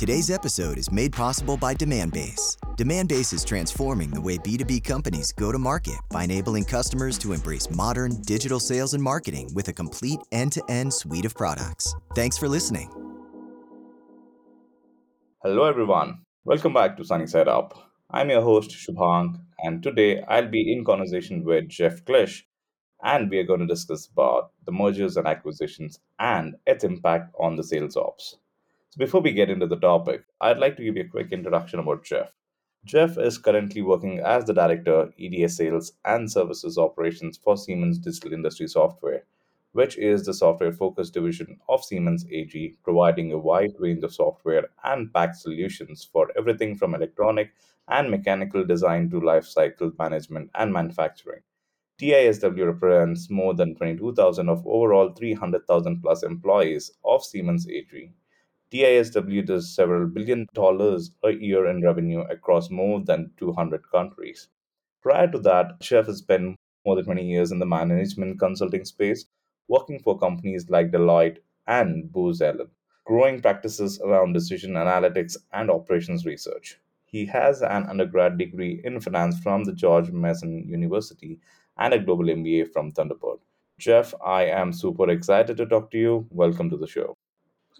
Today's 0.00 0.30
episode 0.30 0.78
is 0.78 0.90
made 0.90 1.12
possible 1.12 1.58
by 1.58 1.74
Demandbase. 1.74 2.56
Demandbase 2.78 3.34
is 3.34 3.44
transforming 3.44 4.08
the 4.08 4.18
way 4.18 4.38
B2B 4.38 4.82
companies 4.82 5.30
go 5.30 5.52
to 5.52 5.58
market 5.58 5.98
by 6.08 6.24
enabling 6.24 6.64
customers 6.64 7.18
to 7.18 7.34
embrace 7.34 7.68
modern 7.68 8.22
digital 8.22 8.60
sales 8.60 8.94
and 8.94 9.02
marketing 9.02 9.50
with 9.52 9.68
a 9.68 9.74
complete 9.74 10.20
end 10.32 10.52
to 10.52 10.62
end 10.70 10.94
suite 10.94 11.26
of 11.26 11.34
products. 11.34 11.94
Thanks 12.14 12.38
for 12.38 12.48
listening. 12.48 12.90
Hello, 15.42 15.66
everyone. 15.66 16.22
Welcome 16.44 16.72
back 16.72 16.96
to 16.96 17.04
Sunny 17.04 17.26
Side 17.26 17.48
Up. 17.48 17.74
I'm 18.10 18.30
your 18.30 18.40
host, 18.40 18.70
Shubhang, 18.70 19.38
and 19.58 19.82
today 19.82 20.22
I'll 20.22 20.48
be 20.48 20.72
in 20.72 20.82
conversation 20.82 21.44
with 21.44 21.68
Jeff 21.68 22.06
Klisch, 22.06 22.44
and 23.04 23.28
we 23.28 23.36
are 23.36 23.44
going 23.44 23.60
to 23.60 23.66
discuss 23.66 24.06
about 24.06 24.52
the 24.64 24.72
mergers 24.72 25.18
and 25.18 25.26
acquisitions 25.26 26.00
and 26.18 26.54
its 26.66 26.84
impact 26.84 27.34
on 27.38 27.56
the 27.56 27.62
sales 27.62 27.98
ops. 27.98 28.38
So 28.92 28.98
before 28.98 29.20
we 29.20 29.30
get 29.30 29.50
into 29.50 29.68
the 29.68 29.78
topic, 29.78 30.24
I'd 30.40 30.58
like 30.58 30.76
to 30.76 30.82
give 30.82 30.96
you 30.96 31.04
a 31.04 31.08
quick 31.08 31.30
introduction 31.30 31.78
about 31.78 32.02
Jeff. 32.02 32.32
Jeff 32.84 33.18
is 33.18 33.38
currently 33.38 33.82
working 33.82 34.18
as 34.18 34.44
the 34.44 34.52
Director, 34.52 35.14
EDA 35.16 35.48
Sales 35.48 35.92
and 36.04 36.28
Services 36.28 36.76
Operations 36.76 37.38
for 37.38 37.56
Siemens 37.56 37.98
Digital 37.98 38.32
Industry 38.32 38.66
Software, 38.66 39.22
which 39.70 39.96
is 39.96 40.26
the 40.26 40.34
software 40.34 40.72
focused 40.72 41.14
division 41.14 41.60
of 41.68 41.84
Siemens 41.84 42.26
AG, 42.32 42.74
providing 42.82 43.30
a 43.30 43.38
wide 43.38 43.74
range 43.78 44.02
of 44.02 44.12
software 44.12 44.70
and 44.82 45.12
PACS 45.12 45.42
solutions 45.42 46.02
for 46.02 46.32
everything 46.36 46.74
from 46.74 46.96
electronic 46.96 47.52
and 47.86 48.10
mechanical 48.10 48.64
design 48.64 49.08
to 49.10 49.20
lifecycle 49.20 49.96
management 50.00 50.50
and 50.56 50.72
manufacturing. 50.72 51.42
DISW 52.00 52.66
represents 52.66 53.30
more 53.30 53.54
than 53.54 53.76
22,000 53.76 54.48
of 54.48 54.66
overall 54.66 55.10
300,000 55.10 56.02
plus 56.02 56.24
employees 56.24 56.90
of 57.04 57.22
Siemens 57.22 57.68
AG 57.68 58.10
DISW 58.72 59.44
does 59.44 59.74
several 59.74 60.06
billion 60.06 60.46
dollars 60.54 61.10
a 61.24 61.32
year 61.32 61.66
in 61.66 61.82
revenue 61.82 62.20
across 62.20 62.70
more 62.70 63.00
than 63.00 63.32
200 63.36 63.90
countries. 63.90 64.48
Prior 65.02 65.26
to 65.32 65.40
that, 65.40 65.80
Jeff 65.80 66.06
has 66.06 66.18
spent 66.18 66.56
more 66.86 66.94
than 66.94 67.04
20 67.04 67.26
years 67.26 67.50
in 67.50 67.58
the 67.58 67.66
management 67.66 68.38
consulting 68.38 68.84
space, 68.84 69.26
working 69.66 69.98
for 69.98 70.16
companies 70.16 70.70
like 70.70 70.92
Deloitte 70.92 71.38
and 71.66 72.12
Booz 72.12 72.40
Allen, 72.40 72.70
growing 73.04 73.42
practices 73.42 74.00
around 74.02 74.34
decision 74.34 74.74
analytics 74.74 75.36
and 75.52 75.68
operations 75.68 76.24
research. 76.24 76.78
He 77.06 77.26
has 77.26 77.62
an 77.62 77.86
undergrad 77.86 78.38
degree 78.38 78.80
in 78.84 79.00
finance 79.00 79.40
from 79.40 79.64
the 79.64 79.72
George 79.72 80.12
Mason 80.12 80.68
University 80.68 81.40
and 81.76 81.92
a 81.92 81.98
global 81.98 82.26
MBA 82.26 82.72
from 82.72 82.92
Thunderbird. 82.92 83.40
Jeff, 83.78 84.14
I 84.24 84.44
am 84.44 84.72
super 84.72 85.10
excited 85.10 85.56
to 85.56 85.66
talk 85.66 85.90
to 85.90 85.98
you. 85.98 86.28
Welcome 86.30 86.70
to 86.70 86.76
the 86.76 86.86
show. 86.86 87.16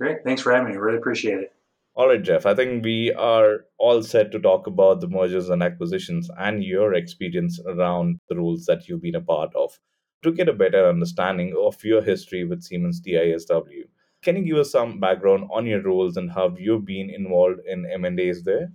Great. 0.01 0.25
Thanks 0.25 0.41
for 0.41 0.53
having 0.53 0.73
me. 0.73 0.79
Really 0.79 0.97
appreciate 0.97 1.41
it. 1.41 1.53
All 1.95 2.09
right, 2.09 2.23
Jeff. 2.23 2.47
I 2.47 2.55
think 2.55 2.83
we 2.83 3.13
are 3.13 3.67
all 3.77 4.03
set 4.03 4.33
to 4.33 4.41
talk 4.41 4.67
about 4.67 5.01
the 5.01 5.09
mergers 5.09 5.51
and 5.51 5.63
acquisitions 5.63 6.31
and 6.39 6.65
your 6.65 6.95
experience 6.95 7.61
around 7.67 8.19
the 8.31 8.37
roles 8.37 8.65
that 8.65 8.89
you've 8.89 9.03
been 9.03 9.17
a 9.17 9.21
part 9.21 9.55
of 9.55 9.79
to 10.23 10.33
get 10.33 10.49
a 10.49 10.55
better 10.55 10.89
understanding 10.89 11.55
of 11.61 11.85
your 11.85 12.01
history 12.03 12.45
with 12.45 12.63
Siemens 12.63 13.03
DISW. 13.03 13.85
Can 14.23 14.37
you 14.37 14.45
give 14.45 14.57
us 14.57 14.73
some 14.73 15.01
background 15.01 15.49
on 15.53 15.67
your 15.67 15.83
roles 15.83 16.17
and 16.17 16.31
how 16.31 16.55
you've 16.59 16.87
been 16.87 17.11
involved 17.11 17.61
in 17.67 17.85
M&As 17.85 18.43
there? 18.43 18.73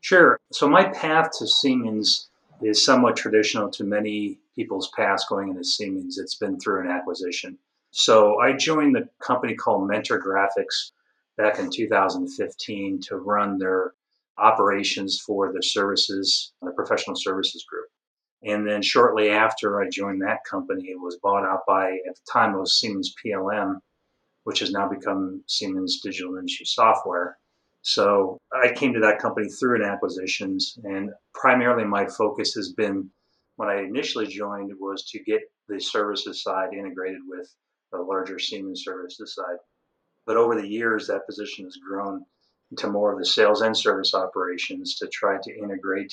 Sure. 0.00 0.40
So 0.50 0.68
my 0.68 0.84
path 0.88 1.30
to 1.38 1.46
Siemens 1.46 2.28
is 2.60 2.84
somewhat 2.84 3.16
traditional 3.16 3.70
to 3.70 3.84
many 3.84 4.40
people's 4.56 4.90
past 4.96 5.28
going 5.28 5.50
into 5.50 5.62
Siemens. 5.62 6.18
It's 6.18 6.34
been 6.34 6.58
through 6.58 6.80
an 6.80 6.90
acquisition. 6.90 7.58
So 7.98 8.38
I 8.40 8.52
joined 8.52 8.94
the 8.94 9.08
company 9.22 9.54
called 9.54 9.88
Mentor 9.88 10.20
Graphics 10.20 10.92
back 11.38 11.58
in 11.58 11.70
2015 11.70 13.00
to 13.00 13.16
run 13.16 13.56
their 13.56 13.94
operations 14.36 15.18
for 15.18 15.50
the 15.50 15.62
services, 15.62 16.52
the 16.60 16.72
professional 16.72 17.16
services 17.16 17.64
group. 17.64 17.86
And 18.44 18.68
then 18.68 18.82
shortly 18.82 19.30
after 19.30 19.80
I 19.80 19.88
joined 19.88 20.20
that 20.20 20.44
company, 20.44 20.90
it 20.90 21.00
was 21.00 21.16
bought 21.22 21.46
out 21.46 21.60
by, 21.66 21.92
at 22.06 22.16
the 22.16 22.20
time, 22.30 22.54
it 22.54 22.58
was 22.58 22.78
Siemens 22.78 23.14
PLM, 23.24 23.80
which 24.44 24.58
has 24.58 24.72
now 24.72 24.86
become 24.86 25.42
Siemens 25.46 26.02
Digital 26.02 26.36
Industry 26.36 26.66
Software. 26.66 27.38
So 27.80 28.38
I 28.52 28.72
came 28.72 28.92
to 28.92 29.00
that 29.00 29.20
company 29.20 29.48
through 29.48 29.76
an 29.76 29.90
acquisitions, 29.90 30.78
and 30.84 31.12
primarily 31.32 31.84
my 31.84 32.06
focus 32.08 32.52
has 32.56 32.74
been 32.74 33.08
when 33.56 33.70
I 33.70 33.84
initially 33.84 34.26
joined 34.26 34.70
was 34.78 35.02
to 35.12 35.18
get 35.18 35.50
the 35.66 35.80
services 35.80 36.42
side 36.42 36.74
integrated 36.74 37.22
with 37.26 37.54
the 37.96 38.02
larger 38.02 38.38
Siemens 38.38 38.82
services 38.84 39.34
side. 39.34 39.58
But 40.26 40.36
over 40.36 40.60
the 40.60 40.68
years, 40.68 41.06
that 41.06 41.26
position 41.26 41.64
has 41.64 41.76
grown 41.76 42.24
into 42.70 42.88
more 42.88 43.12
of 43.12 43.18
the 43.18 43.24
sales 43.24 43.62
and 43.62 43.76
service 43.76 44.14
operations 44.14 44.96
to 44.96 45.08
try 45.08 45.38
to 45.42 45.58
integrate 45.58 46.12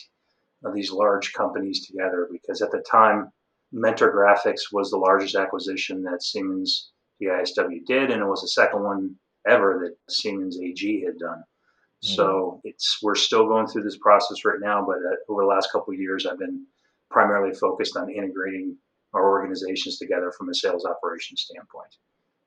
uh, 0.66 0.72
these 0.72 0.92
large 0.92 1.34
companies 1.34 1.86
together. 1.88 2.30
Because 2.32 2.62
at 2.62 2.72
the 2.72 2.84
time, 2.90 3.32
Mentor 3.72 4.14
Graphics 4.14 4.72
was 4.72 4.92
the 4.92 4.98
largest 4.98 5.36
acquisition 5.36 6.04
that 6.04 6.22
Siemens 6.22 6.92
DISW 7.22 7.86
did, 7.86 8.12
and 8.12 8.22
it 8.22 8.28
was 8.28 8.42
the 8.42 8.48
second 8.48 8.84
one 8.84 9.16
ever 9.48 9.80
that 9.84 10.14
Siemens 10.14 10.60
AG 10.60 11.04
had 11.04 11.18
done. 11.18 11.40
Mm-hmm. 11.40 12.16
So 12.16 12.62
it's 12.64 13.00
we're 13.02 13.16
still 13.16 13.48
going 13.48 13.68
through 13.68 13.84
this 13.84 13.98
process 13.98 14.46
right 14.46 14.60
now, 14.62 14.86
but 14.86 14.98
uh, 14.98 15.16
over 15.30 15.42
the 15.44 15.48
last 15.48 15.72
couple 15.72 15.94
of 15.94 16.00
years, 16.00 16.26
I've 16.26 16.40
been 16.40 16.66
primarily 17.10 17.56
focused 17.56 17.98
on 17.98 18.12
integrating 18.12 18.78
our 19.14 19.30
organizations 19.30 19.98
together 19.98 20.32
from 20.38 20.50
a 20.50 20.54
sales 20.54 20.86
operations 20.86 21.42
standpoint. 21.42 21.96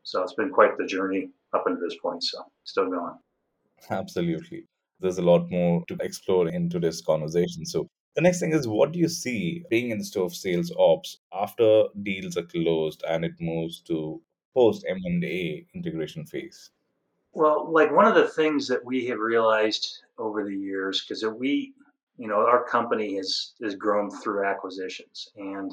So 0.02 0.22
it's 0.22 0.34
been 0.34 0.50
quite 0.50 0.76
the 0.78 0.86
journey 0.86 1.30
up 1.52 1.64
until 1.66 1.82
this 1.88 1.98
point. 2.02 2.22
So 2.22 2.38
still 2.64 2.90
going. 2.90 3.18
Absolutely. 3.90 4.66
There's 5.00 5.18
a 5.18 5.22
lot 5.22 5.50
more 5.50 5.84
to 5.88 5.96
explore 6.00 6.48
in 6.48 6.70
today's 6.70 7.02
conversation. 7.02 7.66
So 7.66 7.88
the 8.14 8.22
next 8.22 8.40
thing 8.40 8.52
is 8.52 8.66
what 8.66 8.92
do 8.92 8.98
you 8.98 9.08
see 9.08 9.64
being 9.68 9.90
in 9.90 9.98
the 9.98 10.04
store 10.04 10.26
of 10.26 10.34
sales 10.34 10.72
ops 10.78 11.18
after 11.32 11.84
deals 12.02 12.36
are 12.36 12.44
closed 12.44 13.04
and 13.06 13.24
it 13.24 13.34
moves 13.40 13.82
to 13.82 14.20
post 14.54 14.86
M&A 14.88 15.66
integration 15.74 16.24
phase? 16.24 16.70
Well, 17.34 17.70
like 17.70 17.92
one 17.92 18.06
of 18.06 18.14
the 18.14 18.28
things 18.28 18.66
that 18.68 18.82
we 18.82 19.04
have 19.08 19.18
realized 19.18 20.02
over 20.18 20.42
the 20.44 20.56
years, 20.56 21.04
because 21.04 21.22
we, 21.38 21.74
you 22.16 22.26
know, 22.26 22.36
our 22.36 22.64
company 22.64 23.16
has 23.16 23.52
has 23.62 23.74
grown 23.74 24.10
through 24.10 24.46
acquisitions, 24.46 25.28
and 25.36 25.70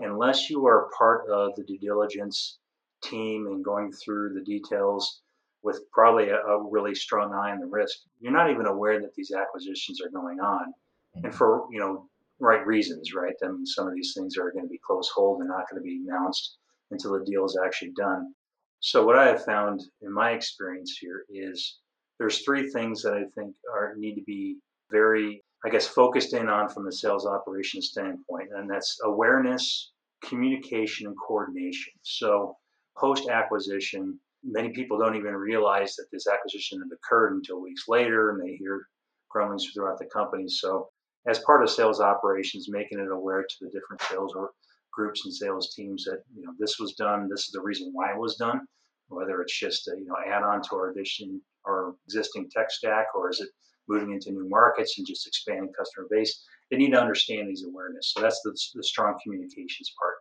unless 0.00 0.50
you 0.50 0.66
are 0.66 0.90
part 0.96 1.28
of 1.28 1.54
the 1.56 1.64
due 1.64 1.78
diligence 1.78 2.58
team 3.02 3.46
and 3.46 3.64
going 3.64 3.92
through 3.92 4.34
the 4.34 4.44
details 4.44 5.22
with 5.62 5.80
probably 5.92 6.28
a, 6.28 6.36
a, 6.36 6.70
really 6.70 6.94
strong 6.94 7.32
eye 7.32 7.52
on 7.52 7.60
the 7.60 7.66
risk, 7.66 7.98
you're 8.20 8.32
not 8.32 8.50
even 8.50 8.66
aware 8.66 9.00
that 9.00 9.14
these 9.14 9.32
acquisitions 9.32 10.00
are 10.00 10.10
going 10.10 10.40
on, 10.40 10.72
and 11.14 11.24
mm-hmm. 11.24 11.36
for 11.36 11.66
you 11.70 11.78
know 11.78 12.08
right 12.40 12.66
reasons, 12.66 13.14
right? 13.14 13.34
I 13.44 13.48
mean, 13.48 13.66
some 13.66 13.86
of 13.86 13.94
these 13.94 14.12
things 14.16 14.36
are 14.36 14.50
going 14.50 14.64
to 14.64 14.70
be 14.70 14.80
close 14.84 15.10
hold; 15.14 15.40
they're 15.40 15.48
not 15.48 15.70
going 15.70 15.80
to 15.80 15.84
be 15.84 16.02
announced 16.06 16.56
until 16.90 17.12
the 17.12 17.24
deal 17.24 17.44
is 17.44 17.58
actually 17.64 17.92
done. 17.96 18.34
So, 18.80 19.06
what 19.06 19.16
I 19.16 19.26
have 19.28 19.44
found 19.44 19.80
in 20.00 20.12
my 20.12 20.32
experience 20.32 20.98
here 21.00 21.24
is 21.28 21.78
there's 22.18 22.42
three 22.44 22.70
things 22.70 23.02
that 23.02 23.14
I 23.14 23.24
think 23.34 23.54
are 23.72 23.94
need 23.96 24.16
to 24.16 24.22
be 24.22 24.56
very 24.90 25.42
I 25.64 25.70
guess, 25.70 25.86
focused 25.86 26.34
in 26.34 26.48
on 26.48 26.68
from 26.68 26.84
the 26.84 26.92
sales 26.92 27.26
operations 27.26 27.88
standpoint, 27.88 28.50
and 28.52 28.68
that's 28.68 28.98
awareness, 29.04 29.92
communication, 30.24 31.06
and 31.06 31.16
coordination. 31.16 31.92
So, 32.02 32.56
post 32.98 33.28
acquisition, 33.28 34.18
many 34.42 34.70
people 34.70 34.98
don't 34.98 35.16
even 35.16 35.34
realize 35.34 35.94
that 35.96 36.06
this 36.12 36.26
acquisition 36.26 36.80
had 36.80 36.90
occurred 36.92 37.34
until 37.34 37.60
weeks 37.62 37.84
later, 37.86 38.30
and 38.30 38.40
they 38.42 38.56
hear 38.56 38.88
grumblings 39.30 39.70
throughout 39.72 39.98
the 39.98 40.06
company. 40.06 40.48
So, 40.48 40.88
as 41.28 41.38
part 41.40 41.62
of 41.62 41.70
sales 41.70 42.00
operations, 42.00 42.68
making 42.68 42.98
it 42.98 43.10
aware 43.12 43.42
to 43.42 43.56
the 43.60 43.70
different 43.70 44.02
sales 44.02 44.34
or 44.34 44.50
groups 44.92 45.24
and 45.24 45.32
sales 45.32 45.74
teams 45.74 46.04
that 46.04 46.22
you 46.34 46.42
know 46.42 46.52
this 46.58 46.78
was 46.80 46.94
done, 46.94 47.28
this 47.28 47.46
is 47.46 47.52
the 47.52 47.62
reason 47.62 47.90
why 47.92 48.10
it 48.10 48.18
was 48.18 48.36
done, 48.36 48.62
whether 49.08 49.40
it's 49.42 49.58
just 49.58 49.86
a 49.88 49.92
you 49.96 50.06
know 50.06 50.16
add 50.26 50.42
on 50.42 50.60
to 50.62 50.74
our 50.74 50.90
addition 50.90 51.40
our 51.66 51.94
existing 52.06 52.50
tech 52.50 52.70
stack, 52.70 53.06
or 53.14 53.30
is 53.30 53.40
it 53.40 53.48
moving 53.88 54.12
into 54.12 54.32
new 54.32 54.48
markets 54.48 54.98
and 54.98 55.06
just 55.06 55.26
expanding 55.26 55.72
customer 55.76 56.06
base, 56.10 56.44
they 56.70 56.76
need 56.76 56.92
to 56.92 57.00
understand 57.00 57.48
these 57.48 57.64
awareness. 57.64 58.12
So 58.14 58.20
that's 58.20 58.40
the, 58.42 58.56
the 58.74 58.82
strong 58.82 59.18
communications 59.22 59.92
part, 59.98 60.14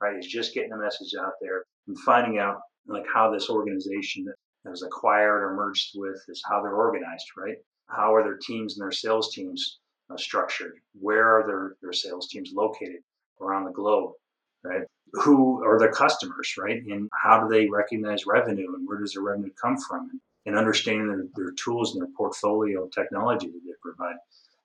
right? 0.00 0.18
Is 0.18 0.26
just 0.26 0.54
getting 0.54 0.70
the 0.70 0.78
message 0.78 1.14
out 1.20 1.32
there 1.40 1.64
and 1.86 1.98
finding 2.00 2.38
out 2.38 2.60
like 2.86 3.04
how 3.12 3.30
this 3.30 3.50
organization 3.50 4.24
that 4.24 4.70
was 4.70 4.82
acquired 4.82 5.42
or 5.42 5.54
merged 5.54 5.90
with 5.94 6.22
is 6.28 6.42
how 6.48 6.62
they're 6.62 6.74
organized, 6.74 7.26
right? 7.36 7.56
How 7.88 8.14
are 8.14 8.22
their 8.22 8.38
teams 8.38 8.76
and 8.78 8.84
their 8.84 8.92
sales 8.92 9.34
teams 9.34 9.78
uh, 10.10 10.16
structured? 10.16 10.74
Where 10.98 11.38
are 11.38 11.46
their, 11.46 11.76
their 11.82 11.92
sales 11.92 12.28
teams 12.28 12.52
located 12.54 13.00
around 13.40 13.64
the 13.64 13.72
globe, 13.72 14.12
right? 14.64 14.82
who 15.12 15.64
are 15.64 15.78
their 15.78 15.92
customers, 15.92 16.54
right? 16.58 16.82
And 16.84 17.08
how 17.22 17.40
do 17.40 17.48
they 17.48 17.68
recognize 17.68 18.26
revenue 18.26 18.74
and 18.74 18.86
where 18.86 18.98
does 18.98 19.12
the 19.12 19.20
revenue 19.20 19.50
come 19.60 19.76
from? 19.76 20.10
And 20.10 20.20
understanding 20.56 21.08
their, 21.08 21.24
their 21.34 21.52
tools 21.52 21.94
and 21.94 22.02
their 22.02 22.14
portfolio 22.16 22.84
of 22.84 22.90
technology 22.92 23.48
that 23.48 23.60
they 23.64 23.72
provide. 23.82 24.16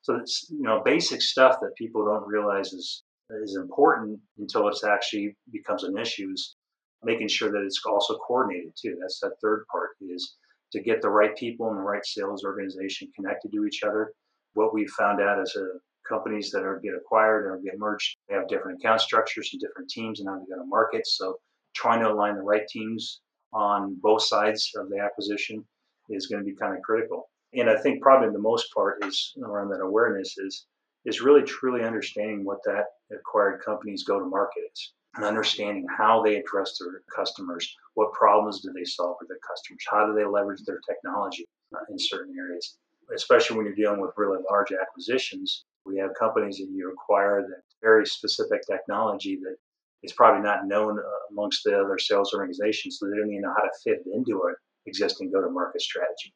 So 0.01 0.15
it's 0.15 0.47
you 0.50 0.63
know 0.63 0.81
basic 0.83 1.21
stuff 1.21 1.57
that 1.62 1.75
people 1.75 2.06
don't 2.06 2.27
realize 2.27 2.74
is 2.74 3.03
is 3.41 3.56
important 3.56 4.19
until 4.38 4.68
it's 4.68 4.83
actually 4.83 5.35
becomes 5.51 5.83
an 5.83 5.97
issue. 5.97 6.30
Is 6.33 6.56
making 7.03 7.27
sure 7.27 7.51
that 7.51 7.63
it's 7.63 7.81
also 7.85 8.18
coordinated 8.18 8.74
too. 8.80 8.97
That's 9.00 9.19
that 9.21 9.33
third 9.41 9.65
part 9.71 9.89
is 10.01 10.35
to 10.71 10.81
get 10.81 11.01
the 11.01 11.09
right 11.09 11.35
people 11.35 11.69
in 11.69 11.75
the 11.75 11.81
right 11.81 12.06
sales 12.06 12.44
organization 12.44 13.12
connected 13.15 13.51
to 13.51 13.65
each 13.65 13.83
other. 13.83 14.13
What 14.53 14.74
we've 14.74 14.89
found 14.89 15.21
out 15.21 15.41
is 15.41 15.56
a 15.56 15.80
companies 16.07 16.51
that 16.51 16.63
are 16.63 16.80
get 16.83 16.94
acquired 16.95 17.45
or 17.45 17.59
get 17.63 17.80
merged, 17.80 18.18
they 18.27 18.35
have 18.35 18.47
different 18.47 18.80
account 18.80 19.01
structures 19.01 19.50
and 19.53 19.62
different 19.62 19.89
teams 19.89 20.19
and 20.19 20.30
how 20.30 20.35
they 20.35 20.45
go 20.45 20.62
to 20.62 20.68
market. 20.68 21.07
So 21.07 21.38
trying 21.75 22.01
to 22.01 22.12
align 22.12 22.35
the 22.35 22.41
right 22.41 22.68
teams 22.68 23.21
on 23.53 23.97
both 24.01 24.24
sides 24.24 24.71
of 24.75 24.89
the 24.89 25.00
acquisition 25.00 25.65
is 26.10 26.28
going 26.28 26.44
to 26.44 26.50
be 26.50 26.56
kind 26.56 26.76
of 26.76 26.82
critical. 26.82 27.30
And 27.54 27.70
I 27.70 27.78
think 27.78 28.02
probably 28.02 28.30
the 28.32 28.40
most 28.40 28.74
part 28.74 29.04
is 29.06 29.34
around 29.44 29.70
that 29.70 29.82
awareness 29.82 30.38
is 30.38 30.66
is 31.06 31.22
really 31.22 31.44
truly 31.44 31.84
understanding 31.84 32.46
what 32.46 32.64
that 32.64 32.86
acquired 33.12 33.62
company's 33.62 34.06
go 34.06 34.20
to 34.20 34.26
market 34.26 34.64
is 34.72 34.94
and 35.16 35.26
understanding 35.26 35.86
how 35.98 36.24
they 36.24 36.38
address 36.38 36.80
their 36.80 37.02
customers, 37.14 37.76
what 37.94 38.14
problems 38.14 38.62
do 38.62 38.72
they 38.74 38.86
solve 38.86 39.18
for 39.20 39.28
their 39.28 39.38
customers, 39.48 39.86
how 39.92 40.08
do 40.08 40.14
they 40.14 40.26
leverage 40.26 40.64
their 40.66 40.80
technology 40.88 41.46
uh, 41.76 41.80
in 41.90 42.00
certain 42.00 42.34
areas, 42.38 42.78
especially 43.14 43.58
when 43.58 43.66
you're 43.66 43.76
dealing 43.76 44.00
with 44.00 44.12
really 44.18 44.40
large 44.50 44.72
acquisitions. 44.72 45.66
We 45.86 45.98
have 45.98 46.12
companies 46.18 46.58
that 46.58 46.70
you 46.72 46.92
acquire 46.92 47.42
that 47.42 47.62
very 47.82 48.08
specific 48.08 48.62
technology 48.66 49.36
that 49.44 49.58
is 50.02 50.14
probably 50.14 50.42
not 50.42 50.68
known 50.68 50.98
uh, 50.98 51.04
amongst 51.32 51.64
the 51.64 51.80
other 51.80 52.00
sales 52.00 52.34
organizations, 52.34 52.98
so 52.98 53.08
they 53.08 53.18
don't 53.18 53.30
even 53.30 53.42
know 53.42 53.54
how 53.56 53.64
to 53.64 53.72
fit 53.84 54.02
it 54.06 54.16
into 54.16 54.42
an 54.48 54.56
existing 54.85 55.31
go-to-market 55.31 55.81
strategy. 55.81 56.33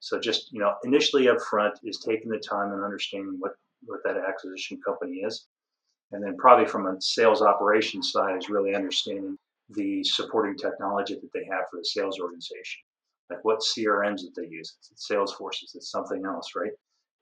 So 0.00 0.18
just 0.18 0.52
you 0.52 0.60
know, 0.60 0.74
initially 0.84 1.28
up 1.28 1.40
front 1.40 1.78
is 1.84 1.98
taking 1.98 2.30
the 2.30 2.38
time 2.38 2.72
and 2.72 2.84
understanding 2.84 3.36
what 3.38 3.52
what 3.84 4.00
that 4.04 4.16
acquisition 4.16 4.80
company 4.84 5.18
is, 5.18 5.46
and 6.12 6.22
then 6.22 6.36
probably 6.36 6.66
from 6.66 6.86
a 6.86 7.00
sales 7.00 7.42
operations 7.42 8.12
side 8.12 8.36
is 8.36 8.48
really 8.48 8.74
understanding 8.74 9.36
the 9.70 10.04
supporting 10.04 10.56
technology 10.56 11.14
that 11.14 11.30
they 11.32 11.44
have 11.50 11.64
for 11.70 11.78
the 11.78 11.84
sales 11.84 12.18
organization. 12.20 12.82
Like 13.30 13.44
what 13.44 13.60
CRMs 13.60 14.22
that 14.22 14.32
they 14.36 14.48
use. 14.48 14.76
It's 14.90 15.08
Salesforce, 15.10 15.62
it's 15.62 15.90
something 15.90 16.24
else, 16.26 16.50
right? 16.56 16.72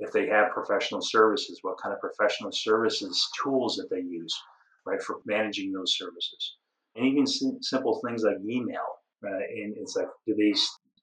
If 0.00 0.12
they 0.12 0.26
have 0.28 0.50
professional 0.52 1.02
services, 1.02 1.60
what 1.62 1.78
kind 1.80 1.94
of 1.94 2.00
professional 2.00 2.50
services 2.52 3.28
tools 3.42 3.76
that 3.76 3.90
they 3.90 4.00
use, 4.00 4.34
right, 4.86 5.00
for 5.02 5.20
managing 5.26 5.72
those 5.72 5.96
services. 5.96 6.56
And 6.96 7.06
even 7.06 7.26
sim- 7.26 7.62
simple 7.62 8.00
things 8.04 8.24
like 8.24 8.38
email. 8.44 8.99
Uh, 9.24 9.36
and 9.36 9.74
it's 9.76 9.96
like, 9.96 10.08
do 10.26 10.34
they 10.34 10.54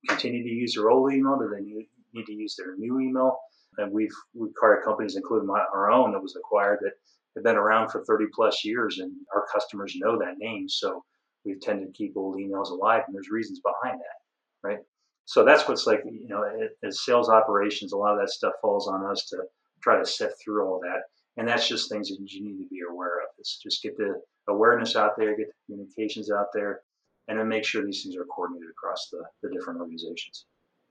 continue 0.08 0.44
to 0.44 0.50
use 0.50 0.76
their 0.76 0.90
old 0.90 1.14
email? 1.14 1.38
Do 1.38 1.54
they 1.54 1.64
need, 1.64 1.88
need 2.14 2.26
to 2.26 2.34
use 2.34 2.56
their 2.56 2.76
new 2.78 3.00
email? 3.00 3.38
And 3.78 3.92
we've, 3.92 4.14
we've 4.34 4.52
acquired 4.52 4.84
companies, 4.84 5.16
including 5.16 5.48
my, 5.48 5.64
our 5.74 5.92
own, 5.92 6.12
that 6.14 6.22
was 6.22 6.36
acquired 6.36 6.80
that 6.82 6.94
have 7.36 7.44
been 7.44 7.56
around 7.56 7.90
for 7.90 8.04
30 8.04 8.26
plus 8.34 8.66
years, 8.66 8.98
and 9.00 9.12
our 9.36 9.46
customers 9.54 9.94
know 9.96 10.18
that 10.18 10.40
name. 10.40 10.68
So 10.68 11.04
we've 11.46 11.62
tended 11.62 11.88
to 11.88 11.94
keep 11.94 12.18
old 12.18 12.38
emails 12.38 12.72
alive, 12.72 13.04
and 13.06 13.16
there's 13.16 13.30
reasons 13.30 13.60
behind 13.60 14.00
that, 14.00 14.68
right? 14.68 14.80
So 15.26 15.44
that's 15.44 15.68
what's 15.68 15.86
like, 15.86 16.04
you 16.06 16.28
know, 16.28 16.44
as 16.84 17.04
sales 17.04 17.30
operations, 17.30 17.92
a 17.92 17.98
lot 17.98 18.14
of 18.14 18.20
that 18.20 18.30
stuff 18.30 18.54
falls 18.62 18.88
on 18.88 19.06
us 19.06 19.26
to 19.30 19.38
try 19.84 20.00
to 20.00 20.06
sift 20.06 20.36
through 20.44 20.66
all 20.66 20.80
that. 20.82 21.02
And 21.36 21.48
that's 21.48 21.68
just 21.68 21.90
things 21.90 22.10
that 22.10 22.18
you 22.20 22.44
need 22.44 22.64
to 22.64 22.70
be 22.70 22.80
aware 22.90 23.20
of. 23.20 23.28
It's 23.38 23.58
just 23.58 23.84
get 23.84 23.98
the 23.98 24.22
awareness 24.48 24.96
out 24.96 25.12
there, 25.18 25.38
get 25.38 25.48
the 25.48 25.74
communications 25.74 26.32
out 26.32 26.48
there, 26.54 26.82
and 27.28 27.40
then 27.40 27.48
make 27.48 27.66
sure 27.66 27.86
these 27.86 28.04
things 28.04 28.16
are 28.16 28.26
coordinated 28.26 28.70
across 28.70 29.10
the, 29.12 29.24
the 29.42 29.54
different 29.54 29.80
organizations. 29.80 30.46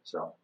So 0.05 0.35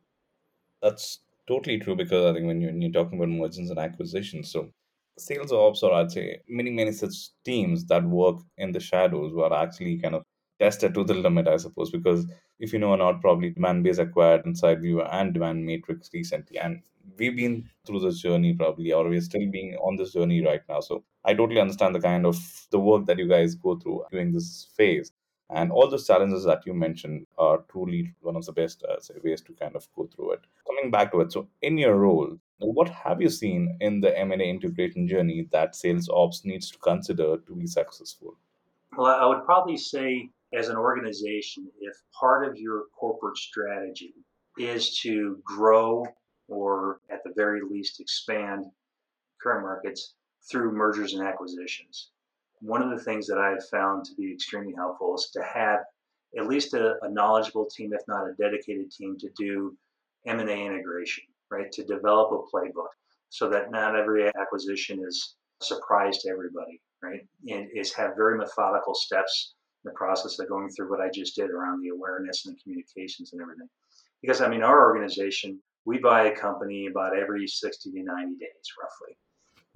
that's 0.80 1.20
totally 1.46 1.78
true 1.78 1.96
because 1.96 2.24
I 2.26 2.32
think 2.32 2.46
when 2.46 2.60
you're, 2.60 2.72
when 2.72 2.82
you're 2.82 2.92
talking 2.92 3.18
about 3.18 3.28
mergers 3.28 3.70
and 3.70 3.78
acquisitions, 3.78 4.50
so 4.50 4.70
sales 5.18 5.52
ops, 5.52 5.82
or 5.82 5.92
I'd 5.92 6.10
say 6.10 6.40
many, 6.48 6.70
many 6.70 6.92
such 6.92 7.30
teams 7.44 7.84
that 7.86 8.04
work 8.04 8.40
in 8.58 8.72
the 8.72 8.80
shadows 8.80 9.32
who 9.32 9.42
are 9.42 9.52
actually 9.52 9.98
kind 9.98 10.14
of 10.14 10.24
tested 10.58 10.94
to 10.94 11.04
the 11.04 11.14
limit, 11.14 11.48
I 11.48 11.56
suppose, 11.56 11.90
because 11.90 12.26
if 12.58 12.72
you 12.72 12.78
know 12.78 12.90
or 12.90 12.96
not, 12.96 13.20
probably 13.20 13.52
Demandbase 13.52 13.98
acquired 13.98 14.44
InsideView 14.44 15.08
and 15.12 15.34
DemandMatrix 15.34 16.12
recently. 16.12 16.58
And 16.58 16.80
we've 17.18 17.36
been 17.36 17.68
through 17.86 18.00
this 18.00 18.20
journey 18.20 18.54
probably, 18.54 18.92
or 18.92 19.08
we're 19.08 19.20
still 19.20 19.50
being 19.50 19.74
on 19.76 19.96
this 19.96 20.12
journey 20.12 20.44
right 20.44 20.62
now. 20.68 20.80
So 20.80 21.04
I 21.24 21.34
totally 21.34 21.60
understand 21.60 21.94
the 21.94 22.00
kind 22.00 22.26
of 22.26 22.38
the 22.70 22.78
work 22.78 23.06
that 23.06 23.18
you 23.18 23.28
guys 23.28 23.54
go 23.54 23.76
through 23.76 24.04
during 24.10 24.32
this 24.32 24.68
phase. 24.76 25.12
And 25.50 25.70
all 25.70 25.88
those 25.88 26.06
challenges 26.06 26.44
that 26.44 26.64
you 26.66 26.72
mentioned 26.72 27.26
are 27.36 27.64
truly 27.70 28.14
one 28.20 28.36
of 28.36 28.46
the 28.46 28.52
best 28.52 28.82
uh, 28.88 28.96
ways 29.22 29.42
to 29.42 29.52
kind 29.52 29.76
of 29.76 29.86
go 29.94 30.08
through 30.14 30.32
it. 30.32 30.40
Coming 30.66 30.90
back 30.90 31.12
to 31.12 31.20
it, 31.20 31.32
so 31.32 31.48
in 31.60 31.76
your 31.76 31.96
role, 31.96 32.38
what 32.58 32.88
have 32.88 33.20
you 33.20 33.28
seen 33.28 33.76
in 33.80 34.00
the 34.00 34.16
M&A 34.18 34.48
integration 34.48 35.06
journey 35.06 35.48
that 35.52 35.74
sales 35.74 36.08
ops 36.08 36.44
needs 36.44 36.70
to 36.70 36.78
consider 36.78 37.36
to 37.36 37.54
be 37.54 37.66
successful? 37.66 38.36
Well, 38.96 39.06
I 39.06 39.26
would 39.26 39.44
probably 39.44 39.76
say 39.76 40.30
as 40.54 40.68
an 40.68 40.76
organization, 40.76 41.70
if 41.80 41.96
part 42.18 42.46
of 42.46 42.56
your 42.56 42.84
corporate 42.98 43.36
strategy 43.36 44.14
is 44.58 44.98
to 45.00 45.38
grow 45.44 46.04
or 46.48 47.00
at 47.10 47.24
the 47.24 47.32
very 47.36 47.60
least 47.62 48.00
expand 48.00 48.66
current 49.42 49.64
markets 49.64 50.14
through 50.50 50.72
mergers 50.72 51.14
and 51.14 51.26
acquisitions, 51.26 52.10
one 52.62 52.80
of 52.80 52.90
the 52.90 53.04
things 53.04 53.26
that 53.26 53.38
I 53.38 53.50
have 53.50 53.68
found 53.68 54.04
to 54.04 54.14
be 54.14 54.32
extremely 54.32 54.72
helpful 54.72 55.14
is 55.16 55.30
to 55.34 55.42
have 55.42 55.80
at 56.38 56.46
least 56.46 56.74
a, 56.74 56.94
a 57.02 57.10
knowledgeable 57.10 57.66
team, 57.66 57.92
if 57.92 58.00
not 58.08 58.28
a 58.28 58.34
dedicated 58.34 58.90
team, 58.90 59.16
to 59.18 59.28
do 59.36 59.76
M&A 60.26 60.66
integration, 60.66 61.24
right? 61.50 61.70
To 61.72 61.84
develop 61.84 62.30
a 62.32 62.56
playbook 62.56 62.88
so 63.28 63.48
that 63.50 63.70
not 63.70 63.96
every 63.96 64.28
acquisition 64.28 65.02
is 65.06 65.34
a 65.60 65.64
surprise 65.64 66.18
to 66.18 66.30
everybody, 66.30 66.80
right? 67.02 67.26
And 67.48 67.68
is 67.74 67.92
have 67.94 68.16
very 68.16 68.38
methodical 68.38 68.94
steps 68.94 69.54
in 69.84 69.90
the 69.90 69.94
process 69.96 70.38
of 70.38 70.48
going 70.48 70.70
through 70.70 70.90
what 70.90 71.00
I 71.00 71.10
just 71.12 71.34
did 71.34 71.50
around 71.50 71.82
the 71.82 71.88
awareness 71.88 72.46
and 72.46 72.54
the 72.54 72.60
communications 72.62 73.32
and 73.32 73.42
everything. 73.42 73.68
Because 74.20 74.40
I 74.40 74.48
mean, 74.48 74.62
our 74.62 74.88
organization, 74.88 75.60
we 75.84 75.98
buy 75.98 76.26
a 76.26 76.36
company 76.36 76.86
about 76.86 77.18
every 77.18 77.48
60 77.48 77.90
to 77.90 78.02
90 78.02 78.36
days, 78.36 78.48
roughly. 78.80 79.16